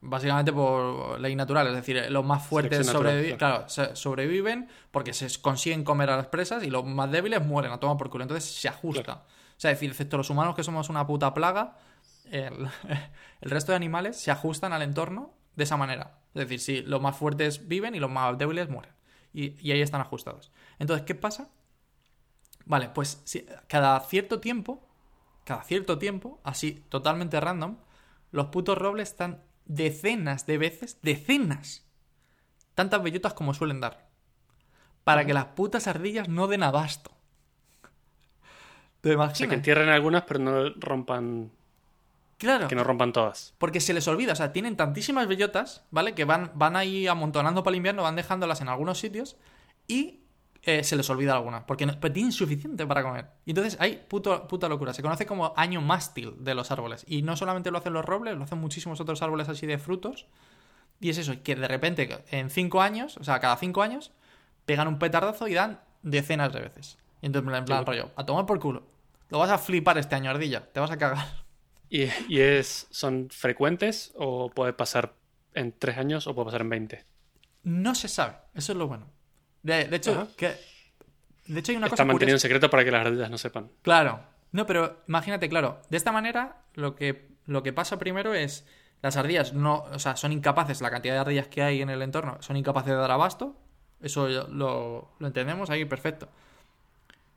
Básicamente 0.00 0.52
por 0.52 1.18
ley 1.20 1.34
natural, 1.34 1.66
es 1.68 1.74
decir, 1.74 2.06
los 2.10 2.24
más 2.24 2.46
fuertes 2.46 2.78
natural, 2.86 3.14
claro, 3.36 3.96
sobreviven 3.96 4.68
porque 4.92 5.12
se 5.12 5.40
consiguen 5.40 5.82
comer 5.82 6.10
a 6.10 6.16
las 6.16 6.28
presas 6.28 6.62
y 6.62 6.70
los 6.70 6.84
más 6.84 7.10
débiles 7.10 7.44
mueren 7.44 7.72
a 7.72 7.80
tomar 7.80 7.96
por 7.96 8.08
culo. 8.08 8.22
Entonces 8.22 8.48
se 8.48 8.68
ajusta. 8.68 9.24
O 9.56 9.60
sea, 9.60 9.72
es 9.72 9.76
decir, 9.78 9.90
excepto 9.90 10.16
los 10.16 10.30
humanos 10.30 10.54
que 10.54 10.62
somos 10.62 10.88
una 10.88 11.04
puta 11.04 11.34
plaga, 11.34 11.76
el, 12.30 12.68
el 13.40 13.50
resto 13.50 13.72
de 13.72 13.76
animales 13.76 14.16
se 14.16 14.30
ajustan 14.30 14.72
al 14.72 14.82
entorno 14.82 15.34
de 15.56 15.64
esa 15.64 15.76
manera. 15.76 16.20
Es 16.34 16.42
decir, 16.48 16.60
si 16.60 16.82
los 16.82 17.00
más 17.02 17.16
fuertes 17.16 17.66
viven 17.66 17.96
y 17.96 17.98
los 17.98 18.10
más 18.10 18.38
débiles 18.38 18.68
mueren. 18.68 18.92
Y, 19.32 19.54
y 19.66 19.72
ahí 19.72 19.80
están 19.82 20.00
ajustados. 20.00 20.52
Entonces, 20.78 21.04
¿qué 21.06 21.16
pasa? 21.16 21.48
Vale, 22.66 22.90
pues 22.90 23.20
si- 23.24 23.46
cada 23.66 23.98
cierto 24.00 24.40
tiempo, 24.40 24.86
cada 25.44 25.62
cierto 25.64 25.98
tiempo, 25.98 26.40
así 26.44 26.84
totalmente 26.88 27.40
random, 27.40 27.78
los 28.30 28.46
putos 28.46 28.76
robles 28.78 29.08
están 29.10 29.42
decenas 29.68 30.46
de 30.46 30.58
veces, 30.58 30.98
decenas, 31.02 31.86
tantas 32.74 33.02
bellotas 33.02 33.34
como 33.34 33.54
suelen 33.54 33.80
dar. 33.80 34.08
Para 35.04 35.24
que 35.24 35.32
las 35.32 35.46
putas 35.46 35.86
ardillas 35.86 36.28
no 36.28 36.48
den 36.48 36.62
abasto. 36.62 37.12
¿Te 39.00 39.10
sea, 39.10 39.10
que 39.10 39.14
imaginas? 39.14 39.52
entierren 39.52 39.88
algunas, 39.88 40.24
pero 40.24 40.40
no 40.40 40.70
rompan. 40.76 41.50
Claro. 42.36 42.68
Que 42.68 42.74
no 42.74 42.84
rompan 42.84 43.12
todas. 43.12 43.54
Porque 43.58 43.80
se 43.80 43.94
les 43.94 44.06
olvida, 44.08 44.32
o 44.32 44.36
sea, 44.36 44.52
tienen 44.52 44.76
tantísimas 44.76 45.26
bellotas, 45.26 45.84
¿vale? 45.90 46.14
Que 46.14 46.24
van, 46.24 46.52
van 46.54 46.76
ahí 46.76 47.06
amontonando 47.06 47.62
para 47.62 47.72
el 47.72 47.76
invierno, 47.76 48.02
van 48.02 48.16
dejándolas 48.16 48.60
en 48.60 48.68
algunos 48.68 48.98
sitios 48.98 49.36
y 49.86 50.20
eh, 50.62 50.82
se 50.84 50.96
les 50.96 51.08
olvida 51.10 51.34
algunas, 51.34 51.64
porque 51.64 51.86
no- 51.86 51.98
tienen 51.98 52.32
suficiente 52.32 52.86
para 52.86 53.02
comer. 53.02 53.26
Y 53.46 53.50
entonces 53.52 53.76
hay 53.80 54.04
puto- 54.08 54.46
puta 54.48 54.68
locura, 54.68 54.92
se 54.92 55.02
conoce 55.02 55.24
como 55.26 55.52
año 55.56 55.80
mástil 55.80 56.34
de 56.40 56.54
los 56.54 56.70
árboles. 56.70 57.04
Y 57.08 57.22
no 57.22 57.36
solamente 57.36 57.70
lo 57.70 57.78
hacen 57.78 57.92
los 57.92 58.04
robles, 58.04 58.36
lo 58.36 58.44
hacen 58.44 58.58
muchísimos 58.58 59.00
otros 59.00 59.22
árboles 59.22 59.48
así 59.48 59.66
de 59.66 59.78
frutos. 59.78 60.26
Y 61.00 61.10
es 61.10 61.18
eso, 61.18 61.32
que 61.42 61.54
de 61.54 61.68
repente 61.68 62.24
en 62.30 62.50
cinco 62.50 62.82
años, 62.82 63.16
o 63.18 63.24
sea, 63.24 63.38
cada 63.40 63.56
cinco 63.56 63.82
años, 63.82 64.10
pegan 64.66 64.88
un 64.88 64.98
petardazo 64.98 65.46
y 65.48 65.54
dan 65.54 65.80
decenas 66.02 66.52
de 66.52 66.60
veces. 66.60 66.98
Y 67.22 67.26
entonces, 67.26 67.52
en 67.56 67.64
plan, 67.64 67.80
Sí. 67.80 67.84
rollo, 67.86 68.10
a 68.16 68.26
tomar 68.26 68.46
por 68.46 68.58
culo. 68.60 68.82
Lo 69.30 69.38
vas 69.38 69.50
a 69.50 69.58
flipar 69.58 69.96
este 69.98 70.14
año, 70.14 70.30
ardilla, 70.30 70.66
te 70.72 70.80
vas 70.80 70.90
a 70.90 70.98
cagar. 70.98 71.26
¿Y, 71.90 72.04
y 72.28 72.40
es, 72.40 72.86
son 72.90 73.28
frecuentes 73.30 74.12
o 74.16 74.50
puede 74.50 74.72
pasar 74.72 75.14
en 75.54 75.72
tres 75.72 75.96
años 75.98 76.26
o 76.26 76.34
puede 76.34 76.46
pasar 76.46 76.60
en 76.62 76.68
20? 76.70 77.04
No 77.62 77.94
se 77.94 78.08
sabe, 78.08 78.34
eso 78.54 78.72
es 78.72 78.78
lo 78.78 78.86
bueno. 78.88 79.06
De, 79.68 79.84
de 79.86 79.96
hecho, 79.96 80.28
que, 80.36 80.54
de 81.46 81.60
hecho 81.60 81.72
hay 81.72 81.76
una 81.76 81.86
Está 81.86 81.96
cosa 81.96 82.04
mantenido 82.04 82.36
en 82.36 82.38
curiosa. 82.38 82.42
secreto 82.42 82.70
para 82.70 82.84
que 82.84 82.90
las 82.90 83.06
ardillas 83.06 83.30
no 83.30 83.38
sepan. 83.38 83.70
Claro. 83.82 84.20
No, 84.52 84.66
pero 84.66 85.02
imagínate, 85.08 85.48
claro, 85.48 85.80
de 85.90 85.96
esta 85.96 86.10
manera 86.12 86.62
lo 86.74 86.94
que, 86.96 87.28
lo 87.46 87.62
que 87.62 87.72
pasa 87.72 87.98
primero 87.98 88.32
es 88.34 88.64
Las 89.02 89.16
ardillas 89.16 89.52
no, 89.52 89.84
o 89.92 89.98
sea, 89.98 90.16
son 90.16 90.32
incapaces, 90.32 90.80
la 90.80 90.90
cantidad 90.90 91.14
de 91.14 91.20
ardillas 91.20 91.48
que 91.48 91.62
hay 91.62 91.82
en 91.82 91.90
el 91.90 92.02
entorno, 92.02 92.38
son 92.40 92.56
incapaces 92.56 92.90
de 92.90 92.96
dar 92.96 93.10
abasto. 93.12 93.54
Eso 94.00 94.26
lo, 94.28 95.10
lo 95.18 95.26
entendemos 95.26 95.70
ahí, 95.70 95.84
perfecto. 95.84 96.28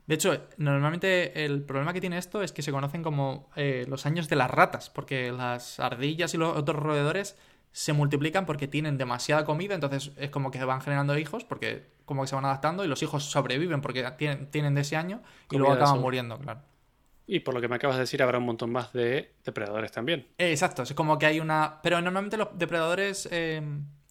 De 0.08 0.15
hecho, 0.15 0.48
normalmente 0.58 1.46
el 1.46 1.62
problema 1.63 1.94
que 1.94 2.02
tiene 2.02 2.17
esto 2.17 2.41
es 2.41 2.52
que 2.52 2.62
se 2.63 2.72
conocen 2.72 3.04
como 3.04 3.50
eh, 3.56 3.86
los 3.88 4.06
años 4.06 4.28
de 4.28 4.36
las 4.36 4.50
ratas, 4.50 4.89
porque 4.89 5.32
las 5.32 5.80
ardillas 5.80 6.34
y 6.34 6.38
los 6.38 6.58
otros 6.58 6.82
roedores 6.82 7.38
se 7.72 7.94
multiplican 7.94 8.46
porque 8.46 8.68
tienen 8.68 8.98
demasiada 8.98 9.46
comida, 9.46 9.76
entonces 9.76 10.12
es 10.18 10.30
como 10.30 10.52
que 10.52 10.64
van 10.64 10.82
generando 10.82 11.18
hijos, 11.18 11.46
porque 11.46 11.90
como 12.06 12.24
que 12.24 12.28
se 12.28 12.36
van 12.36 12.46
adaptando 12.46 12.84
y 12.84 12.88
los 12.88 13.02
hijos 13.04 13.24
sobreviven 13.24 13.82
porque 13.82 14.04
tienen, 14.18 14.52
tienen 14.52 14.76
de 14.76 14.82
ese 14.82 14.98
año 14.98 15.22
y 15.50 15.58
luego 15.58 15.74
acaban 15.74 16.02
muriendo, 16.02 16.38
claro. 16.38 16.62
Y 17.28 17.40
por 17.40 17.54
lo 17.54 17.62
que 17.62 17.70
me 17.70 17.78
acabas 17.78 17.96
de 17.96 18.02
decir, 18.02 18.22
habrá 18.22 18.40
un 18.40 18.46
montón 18.46 18.74
más 18.74 18.92
de 18.92 19.36
depredadores 19.46 19.92
también. 19.94 20.28
Eh, 20.38 20.52
Exacto, 20.52 20.84
es 20.84 20.94
como 20.94 21.18
que 21.18 21.28
hay 21.28 21.40
una... 21.40 21.80
Pero 21.82 22.02
normalmente 22.02 22.36
los 22.36 22.50
depredadores 22.56 23.30
eh, 23.32 23.62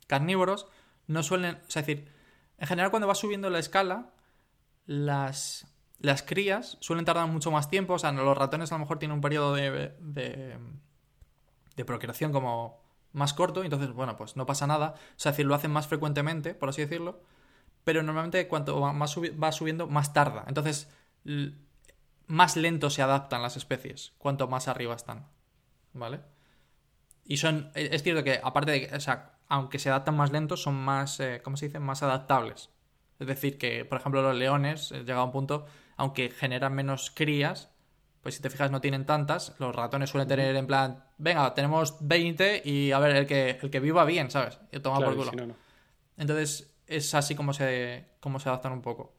carnívoros 0.07 0.67
no 1.07 1.23
suelen... 1.23 1.57
O 1.57 1.71
sea, 1.71 1.81
es 1.81 1.87
decir, 1.87 2.09
en 2.57 2.67
general 2.67 2.91
cuando 2.91 3.07
va 3.07 3.15
subiendo 3.15 3.51
la 3.51 3.59
escala, 3.59 4.15
las, 4.87 5.67
las 5.99 6.23
crías 6.23 6.79
suelen 6.81 7.05
tardar 7.05 7.27
mucho 7.27 7.51
más 7.51 7.69
tiempo. 7.69 7.95
O 7.95 7.99
sea, 7.99 8.11
los 8.13 8.39
ratones 8.39 8.73
a 8.73 8.77
lo 8.77 8.79
mejor 8.79 8.99
tienen 8.99 9.17
un 9.17 9.21
periodo 9.21 9.55
de, 9.55 9.93
de, 10.01 10.57
de 11.77 11.85
procreación 11.85 12.33
como 12.33 12.80
más 13.13 13.35
corto, 13.35 13.65
entonces, 13.65 13.93
bueno, 13.93 14.17
pues 14.17 14.37
no 14.37 14.47
pasa 14.47 14.67
nada. 14.67 14.95
O 14.97 15.19
sea, 15.19 15.31
es 15.31 15.37
decir, 15.37 15.47
lo 15.47 15.55
hacen 15.55 15.71
más 15.71 15.87
frecuentemente, 15.87 16.55
por 16.55 16.69
así 16.69 16.83
decirlo. 16.83 17.23
Pero 17.85 18.03
normalmente 18.03 18.47
cuanto 18.49 18.81
más 18.93 19.17
va 19.19 19.53
subiendo, 19.53 19.87
más 19.87 20.13
tarda. 20.13 20.45
Entonces, 20.47 20.89
más 22.27 22.57
lento 22.57 22.91
se 22.91 23.03
adaptan 23.03 23.43
las 23.43 23.57
especies, 23.57 24.13
cuanto 24.19 24.49
más 24.49 24.69
arriba 24.69 24.95
están. 24.95 25.27
¿Vale? 25.93 26.21
Y 27.25 27.39
son, 27.39 27.71
e, 27.75 27.91
es 27.93 28.03
cierto 28.03 28.23
que 28.25 28.41
aparte 28.43 28.71
de 28.73 28.97
o 28.97 29.01
sea, 29.01 29.39
aunque 29.49 29.79
se 29.79 29.91
adaptan 29.91 30.17
más 30.17 30.31
lentos, 30.31 30.63
son 30.63 30.75
más, 30.77 31.19
eh, 31.21 31.41
¿cómo 31.43 31.57
se 31.57 31.67
dice? 31.67 31.81
Más 31.81 32.03
adaptables. 32.03 32.71
Es 33.19 33.27
decir, 33.27 33.59
que, 33.59 33.85
por 33.85 33.99
ejemplo, 33.99 34.23
los 34.23 34.37
leones, 34.37 34.93
eh, 34.93 35.01
llega 35.05 35.19
a 35.19 35.25
un 35.25 35.33
punto, 35.33 35.67
aunque 35.97 36.31
generan 36.31 36.75
menos 36.75 37.11
crías, 37.11 37.71
pues 38.23 38.35
si 38.37 38.43
te 38.43 38.51
fijas 38.51 38.71
no 38.71 38.81
tienen 38.81 39.07
tantas, 39.07 39.55
los 39.59 39.75
ratones 39.75 40.11
suelen 40.11 40.29
tener 40.29 40.55
en 40.57 40.67
plan, 40.67 41.05
venga, 41.19 41.55
tenemos 41.55 41.97
20 42.01 42.63
y 42.65 42.93
a 42.93 42.99
ver, 42.99 43.17
el 43.17 43.27
que, 43.27 43.59
el 43.63 43.71
que 43.71 43.81
viva 43.81 44.05
bien, 44.05 44.31
¿sabes? 44.31 44.59
Y 44.73 44.81
toma 44.81 44.99
Claro, 44.99 45.13
por 45.15 45.17
culo. 45.17 45.31
si 45.31 45.37
no, 45.37 45.47
no. 45.47 45.57
Entonces 46.17 46.75
es 46.87 47.15
así 47.15 47.35
como 47.35 47.53
se, 47.55 48.07
como 48.21 48.39
se 48.41 48.49
adaptan 48.49 48.73
un 48.73 48.83
poco. 48.83 49.15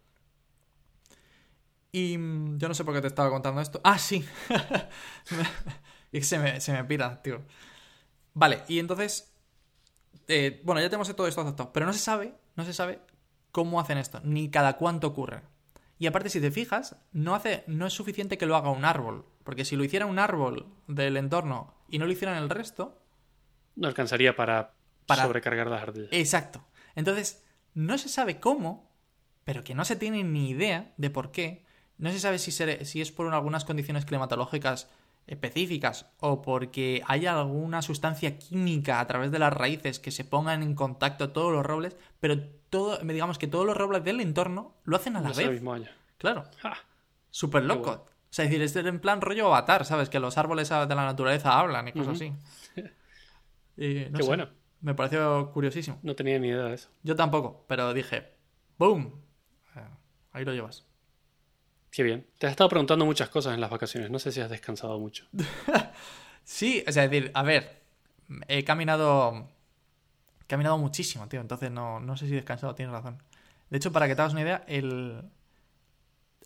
Y 1.91 2.17
mm, 2.17 2.57
yo 2.57 2.67
no 2.67 2.73
sé 2.73 2.83
por 2.85 2.93
qué 2.93 3.01
te 3.01 3.07
estaba 3.07 3.29
contando 3.29 3.59
esto. 3.61 3.81
Ah, 3.83 3.97
sí. 3.97 4.25
se 6.21 6.39
me, 6.39 6.59
se 6.61 6.71
me 6.73 6.83
pira, 6.85 7.21
tío. 7.21 7.41
Vale, 8.33 8.63
y 8.67 8.79
entonces... 8.79 9.33
eh, 10.27 10.61
bueno, 10.63 10.81
ya 10.81 10.89
tenemos 10.89 11.13
todo 11.15 11.27
esto 11.27 11.41
aceptado. 11.41 11.73
Pero 11.73 11.85
no 11.85 11.93
se 11.93 11.99
sabe, 11.99 12.33
no 12.55 12.63
se 12.65 12.73
sabe 12.73 13.01
cómo 13.51 13.79
hacen 13.79 13.97
esto, 13.97 14.21
ni 14.23 14.49
cada 14.49 14.77
cuánto 14.77 15.07
ocurre. 15.07 15.41
Y 16.01 16.07
aparte, 16.07 16.29
si 16.29 16.41
te 16.41 16.49
fijas, 16.49 16.95
no, 17.11 17.35
hace, 17.35 17.63
no 17.67 17.85
es 17.85 17.93
suficiente 17.93 18.39
que 18.39 18.47
lo 18.47 18.55
haga 18.55 18.71
un 18.71 18.85
árbol. 18.85 19.23
Porque 19.43 19.65
si 19.65 19.75
lo 19.75 19.83
hiciera 19.83 20.07
un 20.07 20.17
árbol 20.17 20.65
del 20.87 21.15
entorno 21.15 21.75
y 21.89 21.99
no 21.99 22.07
lo 22.07 22.11
hicieran 22.11 22.41
el 22.41 22.49
resto, 22.49 22.97
No 23.75 23.87
alcanzaría 23.87 24.35
para, 24.35 24.73
Para- 25.05 25.21
sobrecargar 25.25 25.67
las 25.67 25.83
ardillas. 25.83 26.09
Exacto. 26.11 26.65
Entonces, 26.95 27.45
no 27.75 27.99
se 27.99 28.09
sabe 28.09 28.39
cómo, 28.39 28.91
pero 29.43 29.63
que 29.63 29.75
no 29.75 29.85
se 29.85 29.95
tiene 29.95 30.23
ni 30.23 30.49
idea 30.49 30.91
de 30.97 31.11
por 31.11 31.29
qué. 31.31 31.67
No 31.99 32.09
se 32.11 32.19
sabe 32.19 32.39
si, 32.39 32.49
se- 32.51 32.83
si 32.83 32.99
es 32.99 33.11
por 33.11 33.31
algunas 33.31 33.63
condiciones 33.63 34.05
climatológicas 34.05 34.89
específicas 35.31 36.07
o 36.19 36.41
porque 36.41 37.01
hay 37.07 37.25
alguna 37.25 37.81
sustancia 37.81 38.37
química 38.37 38.99
a 38.99 39.07
través 39.07 39.31
de 39.31 39.39
las 39.39 39.53
raíces 39.53 39.99
que 39.99 40.11
se 40.11 40.25
pongan 40.25 40.61
en 40.61 40.75
contacto 40.75 41.31
todos 41.31 41.51
los 41.53 41.65
robles, 41.65 41.95
pero 42.19 42.39
todo, 42.69 42.97
digamos 42.99 43.37
que 43.37 43.47
todos 43.47 43.65
los 43.65 43.75
robles 43.77 44.03
del 44.03 44.19
entorno 44.21 44.75
lo 44.83 44.95
hacen 44.97 45.15
a 45.15 45.21
la 45.21 45.29
No 45.29 45.35
vez. 45.35 45.49
mismo 45.49 45.73
año. 45.73 45.87
Claro, 46.17 46.43
¡Ja! 46.61 46.77
súper 47.29 47.63
loco. 47.63 47.87
bueno. 47.87 48.03
O 48.03 48.33
sea, 48.33 48.45
es 48.45 48.51
decir, 48.51 48.61
es 48.61 48.75
en 48.87 48.99
plan 48.99 49.19
rollo 49.21 49.47
avatar, 49.47 49.85
¿sabes? 49.85 50.09
Que 50.09 50.19
los 50.19 50.37
árboles 50.37 50.69
de 50.69 50.75
la 50.75 51.05
naturaleza 51.05 51.59
hablan 51.59 51.87
y 51.87 51.91
cosas 51.93 52.15
así. 52.15 52.33
Y, 53.77 54.05
no 54.11 54.17
Qué 54.17 54.23
sé, 54.23 54.27
bueno. 54.29 54.49
Me 54.81 54.93
pareció 54.93 55.51
curiosísimo. 55.53 55.97
No 56.03 56.13
tenía 56.15 56.37
ni 56.39 56.49
idea 56.49 56.63
de 56.65 56.73
eso. 56.75 56.89
Yo 57.03 57.15
tampoco, 57.15 57.65
pero 57.67 57.93
dije, 57.93 58.35
¡boom! 58.77 59.13
Eh, 59.75 59.79
Ahí 60.33 60.43
lo 60.45 60.53
llevas. 60.53 60.85
Qué 61.91 62.03
bien. 62.03 62.25
Te 62.37 62.47
has 62.47 62.51
estado 62.51 62.69
preguntando 62.69 63.05
muchas 63.05 63.29
cosas 63.29 63.53
en 63.53 63.61
las 63.61 63.69
vacaciones. 63.69 64.09
No 64.09 64.17
sé 64.17 64.31
si 64.31 64.39
has 64.41 64.49
descansado 64.49 64.97
mucho. 64.99 65.25
Sí, 66.43 66.83
o 66.87 66.91
sea, 66.91 67.05
es 67.05 67.11
decir, 67.11 67.31
a 67.33 67.43
ver, 67.43 67.81
he 68.47 68.63
caminado. 68.63 69.47
He 70.41 70.45
caminado 70.47 70.77
muchísimo, 70.77 71.27
tío. 71.27 71.39
Entonces 71.39 71.71
no, 71.71 71.99
no 71.99 72.17
sé 72.17 72.25
si 72.25 72.33
he 72.33 72.35
descansado, 72.35 72.75
tienes 72.75 72.91
razón. 72.91 73.21
De 73.69 73.77
hecho, 73.77 73.91
para 73.91 74.07
que 74.07 74.15
te 74.15 74.21
hagas 74.21 74.33
una 74.33 74.41
idea, 74.41 74.63
el... 74.67 75.21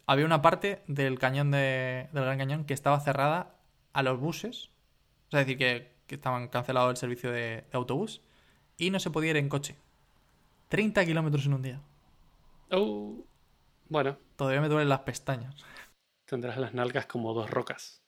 había 0.06 0.26
una 0.26 0.42
parte 0.42 0.84
del 0.88 1.18
cañón 1.18 1.50
de... 1.52 2.10
del 2.12 2.24
Gran 2.24 2.38
Cañón 2.38 2.66
que 2.66 2.74
estaba 2.74 3.00
cerrada 3.00 3.56
a 3.94 4.04
los 4.04 4.20
buses. 4.20 4.70
O 5.30 5.32
sea, 5.32 5.42
es 5.42 5.48
decir, 5.48 5.58
que, 5.58 5.92
que 6.08 6.16
estaban 6.16 6.50
cancelado 6.50 6.90
el 6.92 6.98
servicio 6.98 7.32
de, 7.32 7.40
de 7.40 7.66
autobús 7.72 8.22
y 8.78 8.90
no 8.90 9.00
se 9.00 9.10
podía 9.10 9.32
ir 9.32 9.38
en 9.38 9.50
coche. 9.50 9.76
30 10.70 11.06
kilómetros 11.06 11.46
en 11.46 11.54
un 11.54 11.62
día. 11.62 11.82
Oh, 12.70 13.24
bueno, 13.90 14.18
Todavía 14.36 14.62
me 14.62 14.68
duelen 14.70 14.90
las 14.90 15.02
pestañas. 15.02 15.56
tendrás 16.26 16.58
las 16.58 16.74
nalgas 16.74 17.06
como 17.06 17.34
dos 17.34 17.50
rocas. 17.50 18.02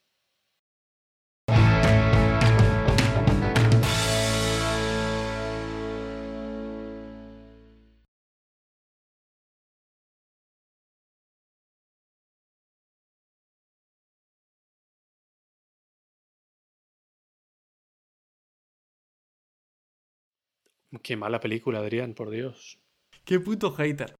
Qué 21.04 21.16
mala 21.16 21.40
película, 21.40 21.80
Adrián, 21.80 22.14
por 22.14 22.30
Dios. 22.30 22.80
¡Qué 23.24 23.40
puto 23.40 23.72
hater! 23.72 24.16